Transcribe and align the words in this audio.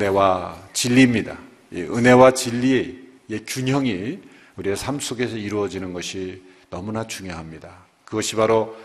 은혜와 0.00 0.56
진리입니다. 0.72 1.38
이 1.72 1.82
은혜와 1.82 2.32
진리의 2.32 3.44
균형이 3.46 4.18
우리의 4.56 4.76
삶 4.76 4.98
속에서 4.98 5.36
이루어지는 5.36 5.92
것이 5.92 6.42
너무나 6.70 7.06
중요합니다. 7.06 7.70
그것이 8.04 8.36
바로 8.36 8.76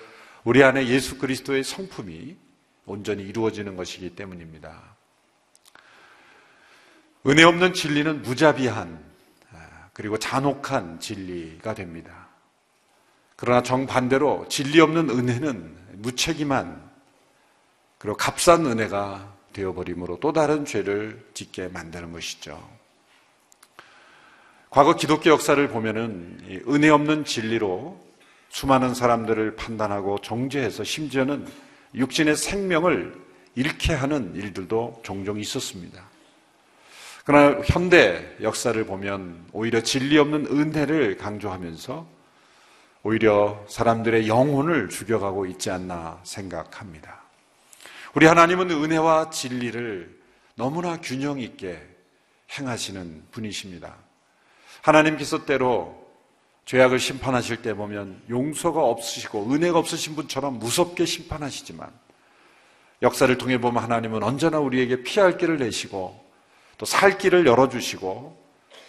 우리 0.45 0.63
안에 0.63 0.87
예수 0.87 1.17
그리스도의 1.17 1.63
성품이 1.63 2.37
온전히 2.85 3.23
이루어지는 3.23 3.75
것이기 3.75 4.11
때문입니다. 4.11 4.95
은혜 7.25 7.43
없는 7.43 7.73
진리는 7.73 8.21
무자비한 8.21 9.03
그리고 9.91 10.19
잔혹한 10.19 10.99
진리가 10.99 11.73
됩니다. 11.73 12.27
그러나 13.35 13.63
정반대로 13.63 14.47
진리 14.47 14.79
없는 14.79 15.09
은혜는 15.09 15.77
무책임한 15.93 16.91
그리고 17.97 18.15
값싼 18.15 18.67
은혜가 18.67 19.33
되어버림으로 19.51 20.19
또 20.19 20.31
다른 20.31 20.63
죄를 20.63 21.27
짓게 21.33 21.69
만드는 21.69 22.11
것이죠. 22.11 22.69
과거 24.69 24.95
기독교 24.95 25.31
역사를 25.31 25.67
보면은 25.69 26.63
은혜 26.67 26.89
없는 26.89 27.25
진리로 27.25 28.04
수많은 28.55 28.93
사람들을 28.93 29.57
판단하고 29.57 30.19
정죄해서 30.19 30.85
심지어는 30.85 31.45
육신의 31.93 32.37
생명을 32.37 33.13
잃게 33.53 33.93
하는 33.93 34.33
일들도 34.33 35.01
종종 35.03 35.37
있었습니다. 35.37 36.01
그러나 37.25 37.61
현대 37.65 38.33
역사를 38.41 38.81
보면 38.85 39.47
오히려 39.51 39.81
진리 39.81 40.17
없는 40.17 40.45
은혜를 40.45 41.17
강조하면서 41.17 42.07
오히려 43.03 43.61
사람들의 43.67 44.29
영혼을 44.29 44.87
죽여가고 44.87 45.47
있지 45.47 45.69
않나 45.69 46.21
생각합니다. 46.23 47.23
우리 48.13 48.25
하나님은 48.25 48.71
은혜와 48.71 49.31
진리를 49.31 50.17
너무나 50.55 51.01
균형 51.01 51.41
있게 51.41 51.85
행하시는 52.57 53.23
분이십니다. 53.31 53.97
하나님께서 54.81 55.43
때로 55.43 56.04
죄악을 56.65 56.99
심판하실 56.99 57.61
때 57.61 57.73
보면 57.73 58.21
용서가 58.29 58.81
없으시고 58.83 59.51
은혜가 59.51 59.77
없으신 59.79 60.15
분처럼 60.15 60.59
무섭게 60.59 61.05
심판하시지만 61.05 61.91
역사를 63.01 63.37
통해 63.37 63.59
보면 63.59 63.83
하나님은 63.83 64.23
언제나 64.23 64.59
우리에게 64.59 65.03
피할 65.03 65.37
길을 65.37 65.57
내시고 65.59 66.25
또 66.77 66.85
살 66.85 67.17
길을 67.17 67.45
열어주시고 67.45 68.45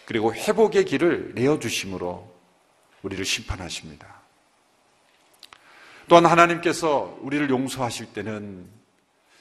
그리고 0.07 0.35
회복의 0.35 0.85
길을 0.85 1.33
내어주심으로 1.35 2.35
우리를 3.03 3.25
심판하십니다. 3.25 4.23
또한 6.09 6.27
하나님께서 6.27 7.19
우리를 7.21 7.51
용서하실 7.51 8.13
때는 8.13 8.67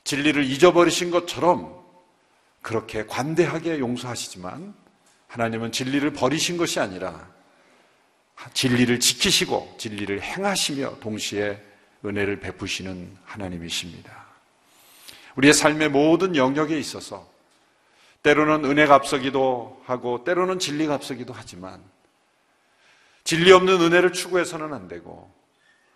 진리를 0.03 0.43
잊어버리신 0.43 1.11
것처럼 1.11 1.83
그렇게 2.61 3.05
관대하게 3.05 3.79
용서하시지만 3.79 4.73
하나님은 5.27 5.71
진리를 5.71 6.11
버리신 6.13 6.57
것이 6.57 6.79
아니라 6.79 7.34
진리를 8.53 8.99
지키시고 8.99 9.75
진리를 9.77 10.21
행하시며 10.21 10.99
동시에 10.99 11.61
은혜를 12.03 12.39
베푸시는 12.39 13.17
하나님이십니다. 13.25 14.25
우리의 15.35 15.53
삶의 15.53 15.89
모든 15.89 16.35
영역에 16.35 16.77
있어서 16.77 17.29
때로는 18.23 18.65
은혜가 18.65 18.95
앞서기도 18.95 19.83
하고 19.85 20.23
때로는 20.23 20.59
진리가 20.59 20.95
앞서기도 20.95 21.33
하지만 21.33 21.83
진리 23.23 23.51
없는 23.51 23.81
은혜를 23.81 24.13
추구해서는 24.13 24.73
안 24.73 24.87
되고 24.87 25.33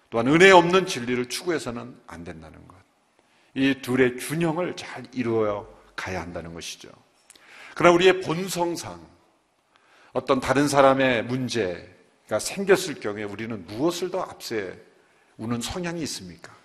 또한 0.09 0.27
은혜 0.27 0.51
없는 0.51 0.87
진리를 0.87 1.29
추구해서는 1.29 1.95
안 2.07 2.23
된다는 2.23 2.67
것. 2.67 2.75
이 3.53 3.75
둘의 3.81 4.17
균형을 4.17 4.75
잘 4.75 5.05
이루어 5.13 5.67
가야 5.95 6.21
한다는 6.21 6.53
것이죠. 6.53 6.89
그러나 7.75 7.93
우리의 7.95 8.21
본성상 8.21 9.05
어떤 10.13 10.39
다른 10.39 10.67
사람의 10.67 11.25
문제 11.25 11.98
가 12.29 12.37
생겼을 12.37 12.99
경우에 12.99 13.23
우리는 13.23 13.65
무엇을 13.65 14.11
더 14.11 14.21
앞세우는 14.21 15.61
성향이 15.63 15.99
있습니까? 16.03 16.55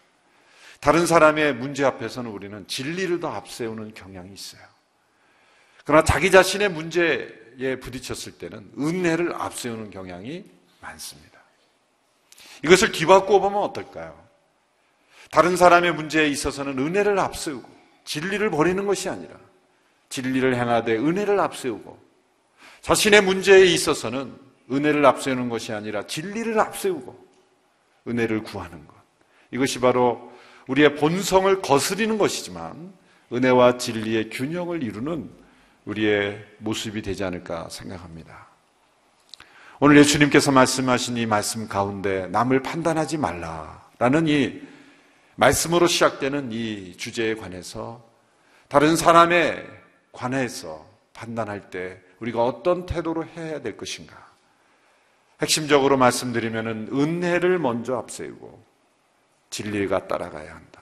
다른 0.79 1.07
사람의 1.07 1.55
문제 1.55 1.85
앞에서는 1.85 2.31
우리는 2.31 2.67
진리를 2.69 3.19
더 3.19 3.33
앞세우는 3.33 3.95
경향이 3.95 4.35
있어요. 4.35 4.61
그러나 5.87 6.05
자기 6.05 6.31
자신의 6.31 6.69
문제에 6.69 7.81
부딪혔을 7.81 8.33
때는 8.33 8.73
은혜를 8.79 9.35
앞세우는 9.35 9.91
경향이 9.91 10.45
많습니다. 10.83 11.41
이것을 12.63 12.93
뒤바꾸어 12.93 13.41
보면 13.41 13.63
어떨까요? 13.63 14.23
다른 15.31 15.57
사람의 15.57 15.95
문제에 15.95 16.29
있어서는 16.29 16.79
은혜를 16.79 17.19
앞세우고 17.19 17.67
진리를 18.05 18.51
버리는 18.51 18.87
것이 18.87 19.09
아니라 19.09 19.35
진리를 20.11 20.55
행하되 20.55 20.95
은혜를 20.95 21.41
앞세우고 21.41 21.99
자신의 22.83 23.23
문제에 23.23 23.65
있어서는 23.65 24.44
은혜를 24.71 25.05
앞세우는 25.05 25.49
것이 25.49 25.73
아니라 25.73 26.07
진리를 26.07 26.59
앞세우고 26.59 27.25
은혜를 28.09 28.43
구하는 28.43 28.87
것. 28.87 28.95
이것이 29.51 29.81
바로 29.81 30.33
우리의 30.67 30.97
본성을 30.97 31.63
거스리는 31.63 32.17
것이지만 32.19 32.93
은혜와 33.33 33.79
진리의 33.79 34.31
균형을 34.31 34.83
이루는 34.83 35.31
우리의 35.85 36.45
모습이 36.59 37.03
되지 37.03 37.25
않을까 37.25 37.69
생각합니다. 37.69 38.49
오늘 39.81 39.99
예수님께서 39.99 40.51
말씀하신 40.51 41.17
이 41.17 41.27
말씀 41.27 41.69
가운데 41.69 42.27
남을 42.29 42.63
판단하지 42.63 43.19
말라라는 43.19 44.29
이 44.29 44.63
말씀으로 45.37 45.87
시작되는 45.87 46.53
이 46.53 46.97
주제에 46.97 47.35
관해서 47.35 48.03
다른 48.69 48.97
사람에 48.97 49.63
관해서 50.13 50.87
판단할 51.13 51.71
때 51.71 52.01
우리가 52.21 52.43
어떤 52.45 52.87
태도로 52.87 53.27
해야 53.27 53.61
될 53.61 53.77
것인가? 53.77 54.24
핵심적으로 55.41 55.97
말씀드리면 55.97 56.89
은혜를 56.93 57.59
먼저 57.59 57.97
앞세우고 57.97 58.65
진리가 59.51 60.09
따라가야 60.09 60.55
한다. 60.55 60.81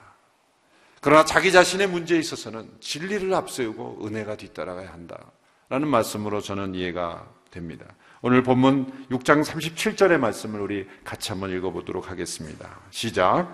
그러나 1.01 1.25
자기 1.25 1.51
자신의 1.51 1.87
문제에 1.87 2.17
있어서는 2.17 2.69
진리를 2.79 3.33
앞세우고 3.33 4.05
은혜가 4.05 4.37
뒤따라가야 4.37 4.91
한다. 4.91 5.17
라는 5.69 5.87
말씀으로 5.87 6.39
저는 6.39 6.75
이해가 6.75 7.27
됩니다. 7.51 7.85
오늘 8.21 8.41
본문 8.41 9.07
6장 9.11 9.43
37절의 9.43 10.17
말씀을 10.17 10.61
우리 10.61 10.87
같이 11.03 11.31
한번 11.31 11.51
읽어보도록 11.51 12.09
하겠습니다. 12.09 12.79
시작. 12.89 13.53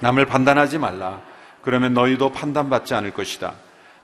남을 0.00 0.26
판단하지 0.26 0.78
말라. 0.78 1.22
그러면 1.62 1.94
너희도 1.94 2.32
판단받지 2.32 2.94
않을 2.94 3.12
것이다. 3.12 3.54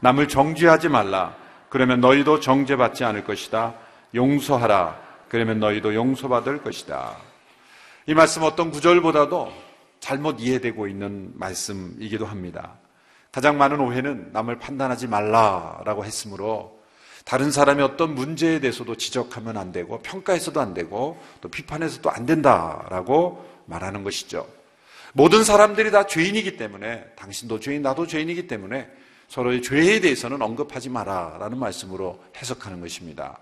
남을 0.00 0.28
정죄하지 0.28 0.88
말라. 0.88 1.36
그러면 1.68 2.00
너희도 2.00 2.40
정죄받지 2.40 3.04
않을 3.04 3.24
것이다. 3.24 3.74
용서하라. 4.14 5.05
그러면 5.28 5.60
너희도 5.60 5.94
용서받을 5.94 6.62
것이다. 6.62 7.16
이 8.06 8.14
말씀 8.14 8.42
어떤 8.42 8.70
구절보다도 8.70 9.52
잘못 10.00 10.40
이해되고 10.40 10.86
있는 10.86 11.32
말씀이기도 11.34 12.26
합니다. 12.26 12.74
가장 13.32 13.58
많은 13.58 13.80
오해는 13.80 14.30
남을 14.32 14.58
판단하지 14.58 15.08
말라라고 15.08 16.04
했으므로 16.04 16.80
다른 17.24 17.50
사람의 17.50 17.84
어떤 17.84 18.14
문제에 18.14 18.60
대해서도 18.60 18.94
지적하면 18.94 19.56
안 19.56 19.72
되고 19.72 19.98
평가해서도 19.98 20.60
안 20.60 20.74
되고 20.74 21.20
또 21.40 21.48
비판해서도 21.48 22.08
안 22.08 22.24
된다라고 22.24 23.44
말하는 23.66 24.04
것이죠. 24.04 24.46
모든 25.12 25.42
사람들이 25.42 25.90
다 25.90 26.06
죄인이기 26.06 26.56
때문에 26.56 27.04
당신도 27.16 27.58
죄인, 27.58 27.82
나도 27.82 28.06
죄인이기 28.06 28.46
때문에 28.46 28.88
서로의 29.28 29.60
죄에 29.60 30.00
대해서는 30.00 30.40
언급하지 30.40 30.88
마라 30.88 31.38
라는 31.40 31.58
말씀으로 31.58 32.22
해석하는 32.36 32.80
것입니다. 32.80 33.38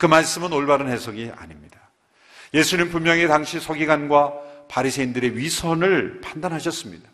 그 0.00 0.06
말씀은 0.06 0.50
올바른 0.54 0.88
해석이 0.88 1.30
아닙니다. 1.36 1.78
예수님 2.54 2.90
분명히 2.90 3.28
당시 3.28 3.60
서기관과 3.60 4.32
바리새인들의 4.66 5.36
위선을 5.36 6.22
판단하셨습니다. 6.22 7.06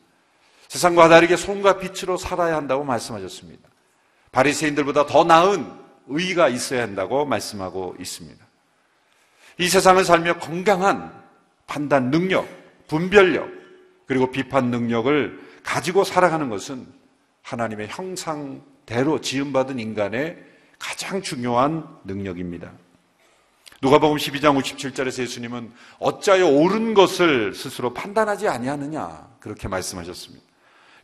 세상과 0.68 1.08
다르게 1.08 1.36
손과 1.36 1.78
빛으로 1.78 2.16
살아야 2.16 2.54
한다고 2.54 2.84
말씀하셨습니다. 2.84 3.68
바리새인들보다 4.30 5.06
더 5.06 5.24
나은 5.24 5.68
의가 6.06 6.48
있어야 6.48 6.82
한다고 6.82 7.26
말씀하고 7.26 7.96
있습니다. 7.98 8.46
이 9.58 9.68
세상을 9.68 10.04
살며 10.04 10.38
건강한 10.38 11.12
판단 11.66 12.12
능력, 12.12 12.46
분별력, 12.86 13.50
그리고 14.06 14.30
비판 14.30 14.66
능력을 14.66 15.40
가지고 15.64 16.04
살아가는 16.04 16.48
것은 16.48 16.86
하나님의 17.42 17.88
형상대로 17.88 19.20
지음받은 19.20 19.80
인간의 19.80 20.55
가장 20.78 21.22
중요한 21.22 21.86
능력입니다. 22.04 22.72
누가복음 23.82 24.16
12장 24.16 24.58
57절에서 24.58 25.22
예수님은 25.22 25.72
어찌하여 25.98 26.46
옳은 26.46 26.94
것을 26.94 27.54
스스로 27.54 27.92
판단하지 27.92 28.48
아니하느냐 28.48 29.36
그렇게 29.40 29.68
말씀하셨습니다. 29.68 30.44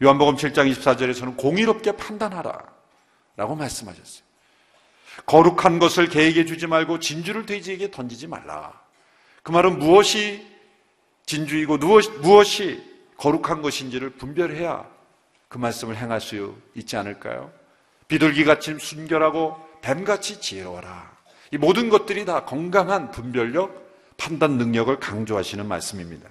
요한복음 0.02 0.36
7장 0.36 0.70
24절에서는 0.72 1.36
공의롭게 1.36 1.92
판단하라. 1.92 2.72
라고 3.36 3.54
말씀하셨어요. 3.54 4.24
거룩한 5.26 5.78
것을 5.78 6.08
개에게 6.08 6.44
주지 6.44 6.66
말고 6.66 6.98
진주를 6.98 7.46
돼지에게 7.46 7.90
던지지 7.90 8.26
말라. 8.26 8.80
그 9.42 9.52
말은 9.52 9.78
무엇이 9.78 10.46
진주이고 11.26 11.78
무엇이 12.20 12.82
거룩한 13.16 13.62
것인지를 13.62 14.10
분별해야 14.10 14.88
그 15.48 15.58
말씀을 15.58 15.96
행할 15.96 16.20
수 16.20 16.56
있지 16.74 16.96
않을까요? 16.96 17.52
비둘기같이 18.12 18.76
순결하고 18.78 19.56
뱀같이 19.80 20.38
지혜로워라. 20.38 21.10
이 21.50 21.56
모든 21.56 21.88
것들이 21.88 22.26
다 22.26 22.44
건강한 22.44 23.10
분별력, 23.10 23.90
판단 24.18 24.58
능력을 24.58 24.94
강조하시는 25.00 25.66
말씀입니다. 25.66 26.28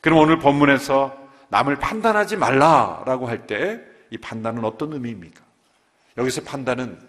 그럼 0.00 0.18
오늘 0.20 0.38
본문에서 0.38 1.16
남을 1.48 1.76
판단하지 1.80 2.36
말라라고 2.36 3.28
할 3.28 3.46
때 3.46 3.80
이 4.10 4.18
판단은 4.18 4.64
어떤 4.64 4.92
의미입니까? 4.92 5.42
여기서 6.18 6.42
판단은 6.42 7.00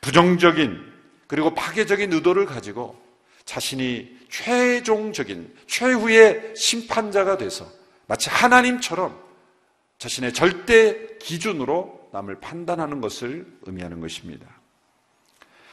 부정적인 0.00 0.80
그리고 1.26 1.52
파괴적인 1.54 2.10
의도를 2.14 2.46
가지고 2.46 2.98
자신이 3.44 4.16
최종적인 4.30 5.54
최후의 5.66 6.54
심판자가 6.56 7.36
돼서 7.36 7.66
마치 8.06 8.30
하나님처럼 8.30 9.20
자신의 9.98 10.32
절대 10.32 11.18
기준으로 11.18 12.05
남을 12.16 12.40
판단하는 12.40 13.00
것을 13.02 13.46
의미하는 13.62 14.00
것입니다. 14.00 14.46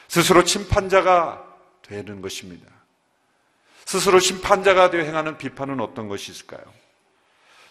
스스로 0.08 0.44
심판자가 0.44 1.42
되는 1.82 2.20
것입니다. 2.20 2.66
스스로 3.86 4.18
심판자가 4.18 4.90
되어 4.90 5.02
행하는 5.02 5.38
비판은 5.38 5.80
어떤 5.80 6.08
것이 6.08 6.32
있을까요? 6.32 6.62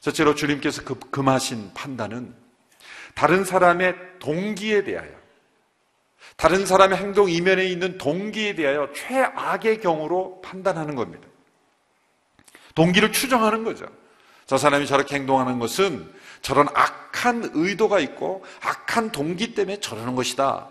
첫째로 0.01 0.33
주님께서 0.35 0.83
그, 0.83 0.99
금하신 0.99 1.73
판단은 1.73 2.35
다른 3.13 3.43
사람의 3.43 3.95
동기에 4.19 4.83
대하여, 4.83 5.11
다른 6.35 6.65
사람의 6.65 6.97
행동 6.97 7.29
이면에 7.29 7.65
있는 7.65 7.99
동기에 7.99 8.55
대하여 8.55 8.91
최악의 8.93 9.81
경우로 9.81 10.41
판단하는 10.41 10.95
겁니다. 10.95 11.27
동기를 12.73 13.11
추정하는 13.11 13.63
거죠. 13.63 13.85
저 14.47 14.57
사람이 14.57 14.87
저렇게 14.87 15.15
행동하는 15.15 15.59
것은 15.59 16.11
저런 16.44 16.68
악한 16.74 17.51
의도가 17.54 18.00
있고 18.01 18.45
악한 18.62 19.12
동기 19.12 19.56
때문에 19.56 19.80
저러는 19.80 20.13
것이다. 20.13 20.69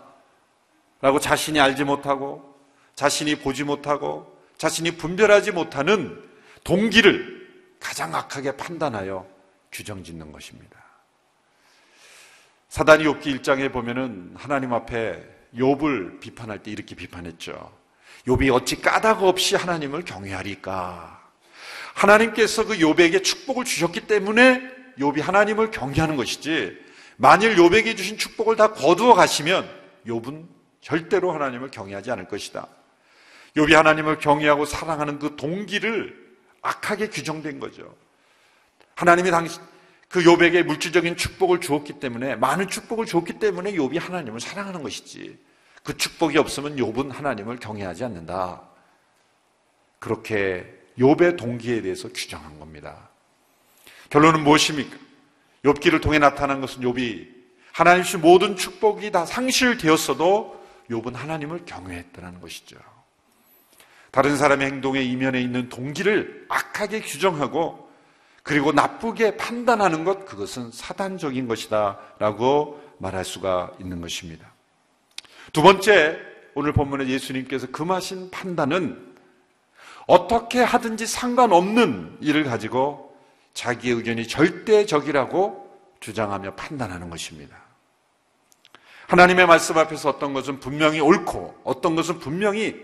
라고 1.01 1.19
자신이 1.19 1.59
알지 1.59 1.83
못하고 1.83 2.55
자신이 2.95 3.35
보지 3.39 3.65
못하고 3.65 4.39
자신이 4.57 4.91
분별하지 4.91 5.51
못하는 5.51 6.23
동기를 6.63 7.75
가장 7.79 8.15
악하게 8.15 8.55
판단하여 8.55 9.27
규정 9.71 10.03
짓는 10.03 10.31
것입니다. 10.31 10.79
사단이 12.69 13.03
욥기 13.03 13.41
1장에 13.41 13.73
보면은 13.73 14.35
하나님 14.35 14.73
앞에 14.73 15.23
욥을 15.55 16.19
비판할 16.19 16.61
때 16.61 16.69
이렇게 16.69 16.95
비판했죠. 16.95 17.75
욥이 18.27 18.53
어찌 18.53 18.79
까닭 18.79 19.23
없이 19.23 19.55
하나님을 19.55 20.05
경외하리까? 20.05 21.19
하나님께서 21.95 22.65
그 22.65 22.77
욥에게 22.77 23.23
축복을 23.23 23.65
주셨기 23.65 24.01
때문에 24.01 24.82
욥이 24.99 25.21
하나님을 25.21 25.71
경외하는 25.71 26.15
것이지 26.15 26.77
만일 27.17 27.55
욥에게 27.55 27.95
주신 27.95 28.17
축복을 28.17 28.55
다 28.55 28.73
거두어 28.73 29.13
가시면 29.13 29.69
욥은 30.07 30.47
절대로 30.81 31.31
하나님을 31.31 31.71
경외하지 31.71 32.11
않을 32.11 32.27
것이다. 32.27 32.67
욥이 33.55 33.73
하나님을 33.73 34.17
경외하고 34.17 34.65
사랑하는 34.65 35.19
그 35.19 35.35
동기를 35.35 36.21
악하게 36.61 37.09
규정된 37.09 37.59
거죠. 37.59 37.95
하나님이 38.95 39.31
당시 39.31 39.59
그 40.09 40.21
욥에게 40.23 40.63
물질적인 40.63 41.17
축복을 41.17 41.59
주었기 41.59 41.93
때문에 41.99 42.35
많은 42.35 42.67
축복을 42.67 43.05
주었기 43.05 43.39
때문에 43.39 43.73
욥이 43.73 43.99
하나님을 43.99 44.39
사랑하는 44.39 44.83
것이지. 44.83 45.37
그 45.83 45.97
축복이 45.97 46.37
없으면 46.37 46.75
욥은 46.77 47.11
하나님을 47.11 47.57
경외하지 47.57 48.03
않는다. 48.05 48.61
그렇게 49.99 50.65
욥의 50.97 51.37
동기에 51.37 51.81
대해서 51.81 52.09
규정한 52.09 52.59
겁니다. 52.59 53.09
결론은 54.13 54.43
무엇입니까? 54.43 54.95
욥기를 55.65 55.99
통해 55.99 56.19
나타난 56.19 56.61
것은 56.61 56.83
욥이 56.83 57.29
하나님 57.71 58.03
씨 58.03 58.15
모든 58.17 58.55
축복이 58.55 59.09
다 59.09 59.25
상실되었어도 59.25 60.63
욥은 60.91 61.15
하나님을 61.15 61.65
경외했다는 61.65 62.39
것이죠. 62.39 62.77
다른 64.11 64.37
사람의 64.37 64.67
행동에 64.67 65.01
이면에 65.01 65.41
있는 65.41 65.67
동기를 65.67 66.45
악하게 66.47 67.01
규정하고 67.01 67.89
그리고 68.43 68.71
나쁘게 68.71 69.35
판단하는 69.37 70.03
것 70.03 70.25
그것은 70.25 70.69
사단적인 70.71 71.47
것이다라고 71.47 72.83
말할 72.99 73.25
수가 73.25 73.71
있는 73.79 73.99
것입니다. 73.99 74.53
두 75.53 75.63
번째 75.63 76.19
오늘 76.53 76.71
본문에 76.71 77.07
예수님께서 77.07 77.65
금하신 77.71 78.29
판단은 78.29 79.15
어떻게 80.05 80.61
하든지 80.61 81.07
상관없는 81.07 82.17
일을 82.21 82.43
가지고 82.43 83.12
자기의 83.53 83.95
의견이 83.95 84.27
절대적이라고 84.27 85.63
주장하며 85.99 86.55
판단하는 86.55 87.09
것입니다. 87.09 87.57
하나님의 89.07 89.45
말씀 89.45 89.77
앞에서 89.77 90.09
어떤 90.09 90.33
것은 90.33 90.59
분명히 90.59 90.99
옳고 90.99 91.61
어떤 91.63 91.95
것은 91.95 92.19
분명히 92.19 92.75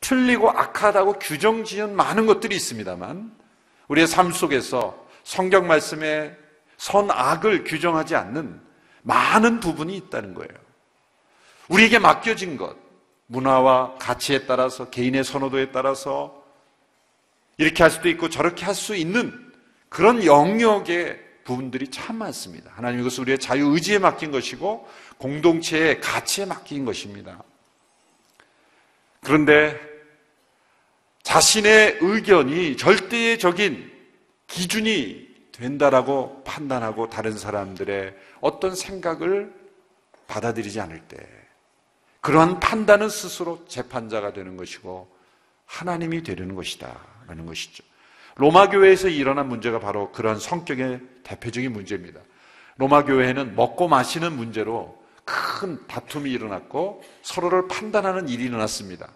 틀리고 0.00 0.50
악하다고 0.50 1.14
규정 1.14 1.64
지은 1.64 1.96
많은 1.96 2.26
것들이 2.26 2.54
있습니다만 2.54 3.36
우리의 3.88 4.06
삶 4.06 4.30
속에서 4.30 5.06
성경 5.24 5.66
말씀에 5.66 6.36
선악을 6.76 7.64
규정하지 7.64 8.14
않는 8.14 8.60
많은 9.02 9.60
부분이 9.60 9.96
있다는 9.96 10.34
거예요. 10.34 10.50
우리에게 11.68 11.98
맡겨진 11.98 12.56
것, 12.56 12.76
문화와 13.26 13.96
가치에 13.98 14.46
따라서 14.46 14.88
개인의 14.90 15.24
선호도에 15.24 15.72
따라서 15.72 16.42
이렇게 17.56 17.82
할 17.82 17.90
수도 17.90 18.08
있고 18.08 18.28
저렇게 18.28 18.64
할 18.64 18.74
수 18.74 18.94
있는 18.94 19.47
그런 19.88 20.24
영역의 20.24 21.28
부분들이 21.44 21.88
참 21.88 22.16
많습니다. 22.16 22.70
하나님 22.74 23.00
이것은 23.00 23.22
우리의 23.22 23.38
자유 23.38 23.72
의지에 23.72 23.98
맡긴 23.98 24.30
것이고 24.30 24.86
공동체의 25.16 26.00
가치에 26.00 26.44
맡긴 26.44 26.84
것입니다. 26.84 27.42
그런데 29.22 29.80
자신의 31.22 31.98
의견이 32.00 32.76
절대적인 32.76 33.92
기준이 34.46 35.28
된다라고 35.52 36.42
판단하고 36.44 37.10
다른 37.10 37.36
사람들의 37.36 38.14
어떤 38.40 38.74
생각을 38.74 39.52
받아들이지 40.26 40.80
않을 40.80 41.00
때 41.08 41.16
그러한 42.20 42.60
판단은 42.60 43.08
스스로 43.08 43.64
재판자가 43.66 44.32
되는 44.32 44.56
것이고 44.56 45.08
하나님이 45.66 46.22
되려는 46.22 46.54
것이다 46.54 46.98
라는 47.26 47.46
것이죠. 47.46 47.84
로마 48.38 48.68
교회에서 48.68 49.08
일어난 49.08 49.48
문제가 49.48 49.80
바로 49.80 50.12
그러한 50.12 50.38
성격의 50.38 51.00
대표적인 51.24 51.72
문제입니다. 51.72 52.20
로마 52.76 53.04
교회에는 53.04 53.56
먹고 53.56 53.88
마시는 53.88 54.32
문제로 54.32 54.96
큰 55.24 55.84
다툼이 55.88 56.30
일어났고 56.30 57.02
서로를 57.22 57.66
판단하는 57.66 58.28
일이 58.28 58.44
일어났습니다. 58.44 59.08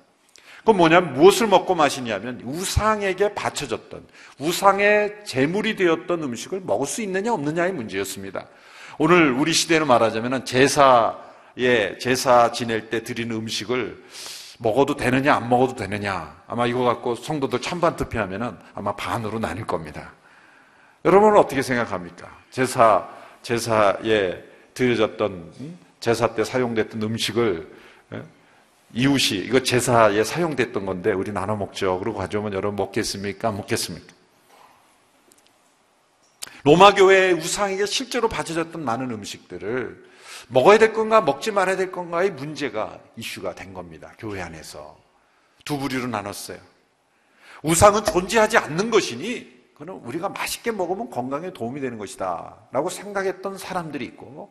그건 0.58 0.76
뭐냐면 0.76 1.14
무엇을 1.14 1.46
먹고 1.46 1.76
마시냐면 1.76 2.40
우상에게 2.44 3.34
바쳐졌던 3.34 4.06
우상의 4.38 5.24
제물이 5.24 5.76
되었던 5.76 6.22
음식을 6.22 6.60
먹을 6.60 6.86
수 6.88 7.00
있느냐 7.02 7.32
없느냐의 7.32 7.72
문제였습니다. 7.72 8.48
오늘 8.98 9.30
우리 9.32 9.52
시대로 9.52 9.86
말하자면 9.86 10.44
제사에 10.44 11.98
제사 12.00 12.50
지낼 12.50 12.90
때 12.90 13.04
드리는 13.04 13.34
음식을 13.34 14.02
먹어도 14.62 14.96
되느냐 14.96 15.34
안 15.34 15.48
먹어도 15.48 15.74
되느냐 15.74 16.42
아마 16.46 16.66
이거 16.66 16.84
갖고 16.84 17.14
성도들 17.14 17.60
찬반 17.60 17.96
투표하면은 17.96 18.56
아마 18.74 18.94
반으로 18.94 19.38
나뉠 19.38 19.66
겁니다. 19.66 20.12
여러분은 21.04 21.38
어떻게 21.38 21.62
생각합니까? 21.62 22.30
제사 22.50 23.08
제사에 23.42 24.42
드려졌던 24.74 25.52
제사 25.98 26.34
때 26.34 26.44
사용됐던 26.44 27.02
음식을 27.02 27.68
예? 28.14 28.22
이웃이 28.94 29.40
이거 29.40 29.60
제사에 29.60 30.22
사용됐던 30.22 30.86
건데 30.86 31.12
우리 31.12 31.32
나눠 31.32 31.56
먹죠. 31.56 31.98
그리고 31.98 32.18
가져오면 32.18 32.52
여러분 32.52 32.76
먹겠습니까? 32.76 33.48
안 33.48 33.56
먹겠습니까? 33.56 34.12
로마 36.64 36.94
교회의 36.94 37.32
우상에게 37.34 37.86
실제로 37.86 38.28
바쳐졌던 38.28 38.84
많은 38.84 39.10
음식들을 39.10 40.11
먹어야 40.48 40.78
될 40.78 40.92
건가 40.92 41.20
먹지 41.20 41.50
말아야 41.50 41.76
될 41.76 41.92
건가의 41.92 42.30
문제가 42.32 42.98
이슈가 43.16 43.54
된 43.54 43.72
겁니다. 43.74 44.12
교회 44.18 44.40
안에서 44.42 44.96
두 45.64 45.78
부류로 45.78 46.08
나눴어요. 46.08 46.58
우상은 47.62 48.04
존재하지 48.04 48.58
않는 48.58 48.90
것이니 48.90 49.62
그는 49.74 49.94
우리가 49.94 50.28
맛있게 50.28 50.70
먹으면 50.70 51.10
건강에 51.10 51.52
도움이 51.52 51.80
되는 51.80 51.98
것이다 51.98 52.56
라고 52.70 52.88
생각했던 52.88 53.58
사람들이 53.58 54.04
있고 54.06 54.50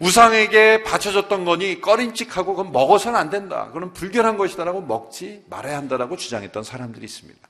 우상에게 0.00 0.84
바쳐졌던 0.84 1.44
거니 1.44 1.80
꺼림칙하고 1.80 2.54
그건 2.54 2.72
먹어서는 2.72 3.18
안 3.18 3.30
된다. 3.30 3.66
그건 3.72 3.92
불결한 3.92 4.36
것이다라고 4.36 4.82
먹지 4.82 5.44
말아야 5.50 5.76
한다라고 5.76 6.16
주장했던 6.16 6.62
사람들이 6.62 7.04
있습니다. 7.04 7.40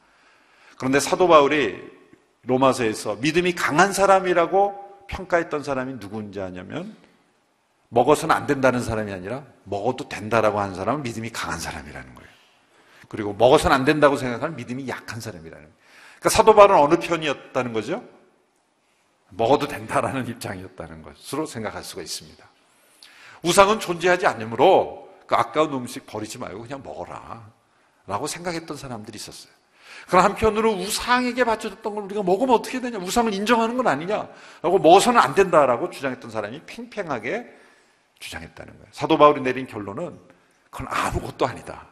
그런데 0.78 1.00
사도 1.00 1.28
바울이 1.28 1.78
로마서에서 2.44 3.16
믿음이 3.16 3.54
강한 3.54 3.92
사람이라고 3.92 4.87
평가했던 5.08 5.62
사람이 5.62 5.98
누군지 5.98 6.40
아냐면 6.40 6.96
먹어서는 7.88 8.34
안 8.34 8.46
된다는 8.46 8.82
사람이 8.82 9.12
아니라 9.12 9.44
먹어도 9.64 10.08
된다라고 10.08 10.60
하는 10.60 10.74
사람은 10.74 11.02
믿음이 11.02 11.30
강한 11.30 11.58
사람이라는 11.58 12.14
거예요. 12.14 12.28
그리고 13.08 13.32
먹어서는 13.32 13.74
안 13.74 13.84
된다고 13.84 14.16
생각하는 14.16 14.56
믿음이 14.56 14.86
약한 14.88 15.20
사람이라는 15.20 15.64
거예요. 15.64 15.78
그러니까 16.18 16.28
사도 16.28 16.54
바울은 16.54 16.76
어느 16.76 16.96
편이었다는 16.98 17.72
거죠? 17.72 18.04
먹어도 19.30 19.66
된다라는 19.68 20.26
입장이었다는 20.26 21.02
것으로 21.02 21.46
생각할 21.46 21.82
수가 21.82 22.02
있습니다. 22.02 22.46
우상은 23.42 23.80
존재하지 23.80 24.26
않으므로 24.26 25.08
그 25.26 25.34
아까운 25.34 25.72
음식 25.74 26.06
버리지 26.06 26.38
말고 26.38 26.62
그냥 26.62 26.82
먹어라. 26.82 27.50
라고 28.06 28.26
생각했던 28.26 28.76
사람들이 28.76 29.16
있었어요. 29.16 29.52
그럼 30.08 30.24
한편으로 30.24 30.72
우상에게 30.72 31.44
바쳐졌던 31.44 31.94
걸 31.94 32.04
우리가 32.04 32.22
먹으면 32.22 32.54
어떻게 32.54 32.80
되냐? 32.80 32.98
우상을 32.98 33.32
인정하는 33.34 33.76
건 33.76 33.86
아니냐? 33.86 34.28
라고 34.62 34.78
먹어서는 34.78 35.20
안 35.20 35.34
된다라고 35.34 35.90
주장했던 35.90 36.30
사람이 36.30 36.62
팽팽하게 36.66 37.46
주장했다는 38.18 38.72
거예요. 38.72 38.86
사도 38.92 39.18
바울이 39.18 39.40
내린 39.42 39.66
결론은 39.66 40.18
그건 40.70 40.86
아무것도 40.90 41.46
아니다. 41.46 41.88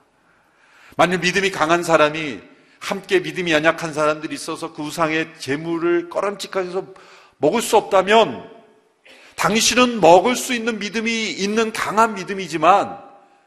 만일 0.97 1.19
믿음이 1.19 1.51
강한 1.51 1.83
사람이 1.83 2.41
함께 2.79 3.21
믿음이 3.21 3.53
연약한 3.53 3.93
사람들이 3.93 4.35
있어서 4.35 4.73
그 4.73 4.83
우상의 4.83 5.35
재물을 5.39 6.09
꺼름직하게 6.09 6.69
해서 6.69 6.87
먹을 7.39 7.61
수 7.61 7.77
없다면 7.77 8.51
당신은 9.37 10.01
먹을 10.01 10.37
수 10.37 10.55
있는 10.55 10.79
믿음이 10.79 11.33
있는 11.33 11.73
강한 11.73 12.15
믿음이지만 12.15 12.99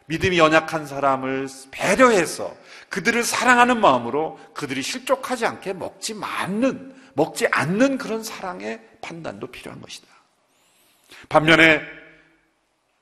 믿음이 0.06 0.38
연약한 0.38 0.86
사람을 0.86 1.48
배려해서 1.72 2.56
그들을 2.90 3.24
사랑하는 3.24 3.80
마음으로 3.80 4.40
그들이 4.54 4.82
실족하지 4.82 5.46
않게 5.46 5.74
먹지 5.74 6.16
않는, 6.20 6.96
먹지 7.14 7.48
않는 7.52 7.98
그런 7.98 8.24
사랑의 8.24 8.82
판단도 9.02 9.48
필요한 9.48 9.82
것이다. 9.82 10.08
반면에 11.30 11.82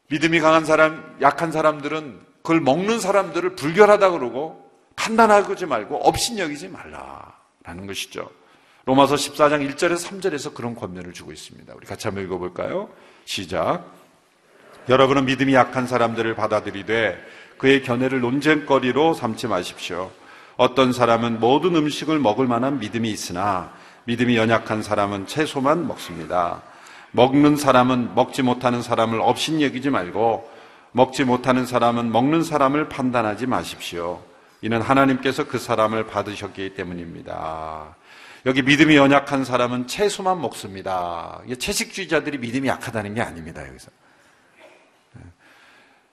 믿음이 0.09 0.39
강한 0.39 0.65
사람, 0.65 1.17
약한 1.21 1.51
사람들은 1.51 2.19
그걸 2.41 2.61
먹는 2.61 2.99
사람들을 2.99 3.55
불결하다 3.55 4.11
그러고 4.11 4.71
판단하지 4.95 5.65
말고 5.65 5.97
업신여기지 5.97 6.69
말라라는 6.69 7.87
것이죠. 7.87 8.29
로마서 8.85 9.15
14장 9.15 9.69
1절에서 9.69 10.07
3절에서 10.07 10.53
그런 10.53 10.73
권면을 10.73 11.11
주고 11.11 11.33
있습니다. 11.33 11.73
우리 11.75 11.85
같이 11.85 12.07
한번 12.07 12.23
읽어볼까요? 12.23 12.89
시작. 13.25 13.85
여러분은 14.87 15.25
믿음이 15.25 15.53
약한 15.53 15.87
사람들을 15.87 16.35
받아들이되 16.35 17.17
그의 17.57 17.81
견해를 17.83 18.21
논쟁거리로 18.21 19.13
삼지 19.13 19.47
마십시오. 19.47 20.11
어떤 20.57 20.91
사람은 20.91 21.39
모든 21.39 21.75
음식을 21.75 22.19
먹을 22.19 22.47
만한 22.47 22.79
믿음이 22.79 23.09
있으나 23.09 23.71
믿음이 24.05 24.37
연약한 24.37 24.81
사람은 24.81 25.27
채소만 25.27 25.87
먹습니다. 25.87 26.61
먹는 27.11 27.55
사람은 27.57 28.15
먹지 28.15 28.41
못하는 28.41 28.81
사람을 28.81 29.19
업신 29.21 29.61
여기지 29.61 29.89
말고 29.89 30.49
먹지 30.91 31.23
못하는 31.25 31.65
사람은 31.65 32.11
먹는 32.11 32.43
사람을 32.43 32.89
판단하지 32.89 33.45
마십시오. 33.47 34.21
이는 34.61 34.81
하나님께서 34.81 35.47
그 35.47 35.59
사람을 35.59 36.07
받으셨기 36.07 36.73
때문입니다. 36.73 37.95
여기 38.45 38.61
믿음이 38.61 38.95
연약한 38.95 39.43
사람은 39.43 39.87
채소만 39.87 40.41
먹습니다. 40.41 41.41
채식주의자들이 41.59 42.37
믿음이 42.37 42.67
약하다는 42.67 43.13
게 43.13 43.21
아닙니다, 43.21 43.67
여기서. 43.67 43.91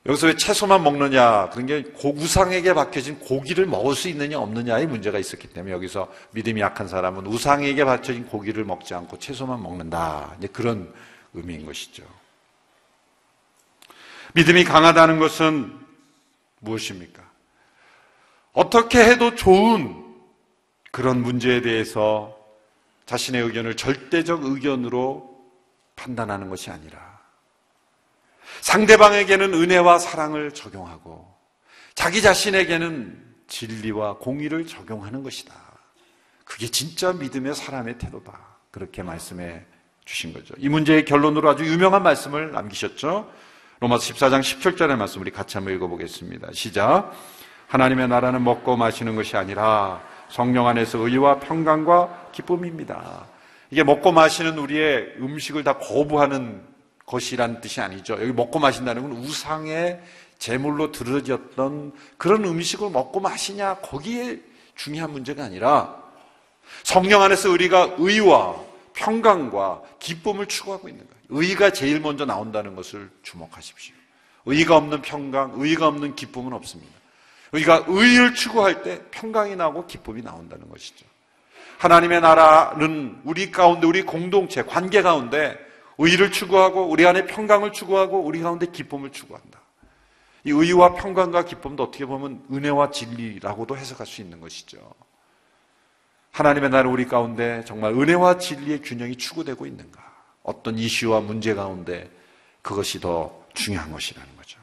여기서 0.07 0.27
왜 0.27 0.37
채소만 0.37 0.83
먹느냐? 0.83 1.49
그런 1.51 1.67
게 1.67 1.85
우상에게 2.03 2.75
박혀진 2.75 3.21
고기를 3.21 3.65
먹을 3.65 3.95
수 3.95 4.09
있느냐 4.09 4.39
없느냐의 4.39 4.87
문제가 4.87 5.19
있었기 5.19 5.49
때문에 5.49 5.73
여기서 5.73 6.13
믿음이 6.33 6.61
약한 6.61 6.89
사람은 6.89 7.27
우상에게 7.27 7.85
박혀진 7.85 8.27
고기를 8.27 8.65
먹지 8.65 8.93
않고 8.93 9.19
채소만 9.19 9.63
먹는다. 9.63 10.35
이제 10.39 10.49
그런 10.49 10.93
의미인 11.33 11.65
것이죠. 11.65 12.05
믿음이 14.35 14.65
강하다는 14.65 15.19
것은 15.21 15.73
무엇입니까? 16.61 17.23
어떻게 18.53 19.03
해도 19.05 19.35
좋은 19.35 20.05
그런 20.91 21.23
문제에 21.23 21.63
대해서 21.63 22.37
자신의 23.07 23.43
의견을 23.43 23.77
절대적 23.77 24.45
의견으로 24.45 25.35
판단하는 25.97 26.51
것이 26.51 26.71
아니라 26.71 27.14
상대방에게는 28.65 29.53
은혜와 29.53 29.99
사랑을 29.99 30.51
적용하고 30.51 31.29
자기 31.95 32.23
자신에게는 32.23 33.23
진리와 33.47 34.17
공의를 34.17 34.67
적용하는 34.67 35.23
것이다. 35.23 35.55
그게 36.45 36.69
진짜 36.69 37.13
믿음의 37.13 37.55
사람의 37.55 37.99
태도다. 37.99 38.33
그렇게 38.71 39.03
말씀해 39.03 39.63
주신 40.07 40.33
거죠. 40.33 40.55
이 40.57 40.71
문제의 40.71 41.05
결론으로 41.05 41.51
아주 41.51 41.67
유명한 41.67 42.03
말씀을 42.03 42.53
남기셨죠. 42.53 43.31
로마서 43.81 44.15
14장 44.15 44.41
17절의 44.41 44.97
말씀 44.97 45.21
우리 45.21 45.31
같이 45.31 45.59
한번 45.59 45.75
읽어보겠습니다. 45.75 46.49
시작. 46.55 47.13
하나님의 47.69 48.09
나라는 48.09 48.43
먹고 48.43 48.79
마시는 48.79 49.15
것이 49.15 49.37
아니라 49.37 50.03
성령 50.31 50.67
안에서 50.69 51.07
의와 51.07 51.39
평강과 51.39 52.31
기쁨입니다. 52.33 53.27
이게 53.71 53.85
먹고 53.85 54.11
마시는 54.13 54.57
우리의 54.57 55.17
음식을 55.21 55.65
다 55.65 55.77
거부하는 55.77 56.74
것이라는 57.07 57.61
뜻이 57.61 57.81
아니죠. 57.81 58.15
여기 58.15 58.33
먹고 58.33 58.59
마신다는 58.59 59.03
건 59.03 59.13
우상의 59.13 60.01
제물로 60.39 60.91
들어졌던 60.93 61.93
그런 62.17 62.45
음식을 62.45 62.91
먹고 62.91 63.21
마시냐 63.21 63.77
거기에 63.77 64.41
중요한 64.75 65.13
문제가 65.13 65.45
아니라 65.45 66.03
성령 66.83 67.23
안에서 67.23 67.51
우리가 67.51 67.97
의와 67.99 68.57
평강과 68.95 69.83
기쁨을 69.99 70.47
추구하고 70.47 70.89
있는 70.89 71.05
거예요. 71.05 71.15
의가 71.43 71.71
제일 71.71 72.01
먼저 72.01 72.25
나온다는 72.25 72.75
것을 72.77 73.11
주목하십시오. 73.23 73.95
의가 74.47 74.77
없는 74.77 75.03
평강, 75.03 75.53
의가 75.57 75.89
없는 75.89 76.15
기쁨은 76.15 76.53
없습니다. 76.53 76.93
우리가 77.53 77.85
의를 77.87 78.35
추구할 78.35 78.83
때 78.83 79.01
평강이 79.11 79.57
나오고 79.57 79.87
기쁨이 79.87 80.23
나온다는 80.23 80.69
것이죠. 80.69 81.07
하나님의 81.79 82.21
나라는 82.21 83.21
우리 83.25 83.51
가운데, 83.51 83.87
우리 83.87 84.03
공동체, 84.03 84.63
관계 84.63 85.03
가운데 85.03 85.57
의를 85.99 86.33
추구하고 86.33 86.89
우리 86.89 87.07
안에 87.07 87.27
평강을 87.27 87.73
추구하고 87.73 88.21
우리 88.21 88.41
가운데 88.41 88.67
기쁨을 88.67 89.11
추구한다. 89.11 89.61
이 90.45 90.51
의와 90.51 90.95
평강과 90.95 91.45
기쁨도 91.45 91.85
어떻게 91.85 92.05
보면 92.05 92.45
은혜와 92.53 92.91
진리라고도 92.91 93.77
해석할 93.77 94.07
수 94.07 94.21
있는 94.21 94.41
것이죠. 94.41 94.79
하나님의 96.33 96.71
나라 96.71 96.91
우리 96.91 97.07
가운데 97.07 97.65
정말 97.65 97.93
은혜와 97.93 98.39
진리의 98.39 98.83
균형이 98.83 99.17
추구되고 99.17 99.67
있는가? 99.67 100.03
어떤 100.43 100.79
이슈와 100.79 101.21
문제 101.21 101.55
가운데 101.55 102.11
그것이 102.61 103.01
더 103.01 103.45
중요한 103.55 103.91
것이라는 103.93 104.37
거죠. 104.37 104.61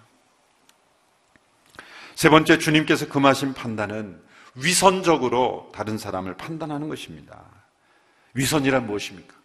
세 2.15 2.29
번째 2.29 2.59
주님께서 2.59 3.07
금하신 3.07 3.53
판단은 3.53 4.21
위선적으로 4.55 5.71
다른 5.73 5.97
사람을 5.97 6.35
판단하는 6.35 6.89
것입니다. 6.89 7.41
위선이란 8.33 8.85
무엇입니까? 8.85 9.40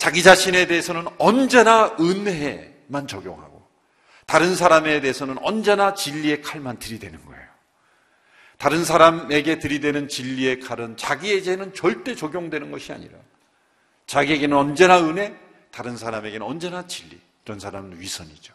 자기 0.00 0.22
자신에 0.22 0.66
대해서는 0.66 1.08
언제나 1.18 1.94
은혜만 2.00 3.06
적용하고 3.06 3.68
다른 4.24 4.56
사람에 4.56 5.02
대해서는 5.02 5.36
언제나 5.42 5.92
진리의 5.92 6.40
칼만 6.40 6.78
들이대는 6.78 7.22
거예요. 7.26 7.44
다른 8.56 8.82
사람에게 8.82 9.58
들이대는 9.58 10.08
진리의 10.08 10.60
칼은 10.60 10.96
자기에게는 10.96 11.74
절대 11.74 12.14
적용되는 12.14 12.70
것이 12.70 12.94
아니라 12.94 13.18
자기에게는 14.06 14.56
언제나 14.56 15.00
은혜, 15.00 15.38
다른 15.70 15.98
사람에게는 15.98 16.46
언제나 16.46 16.86
진리. 16.86 17.20
이런 17.44 17.60
사람은 17.60 18.00
위선이죠. 18.00 18.54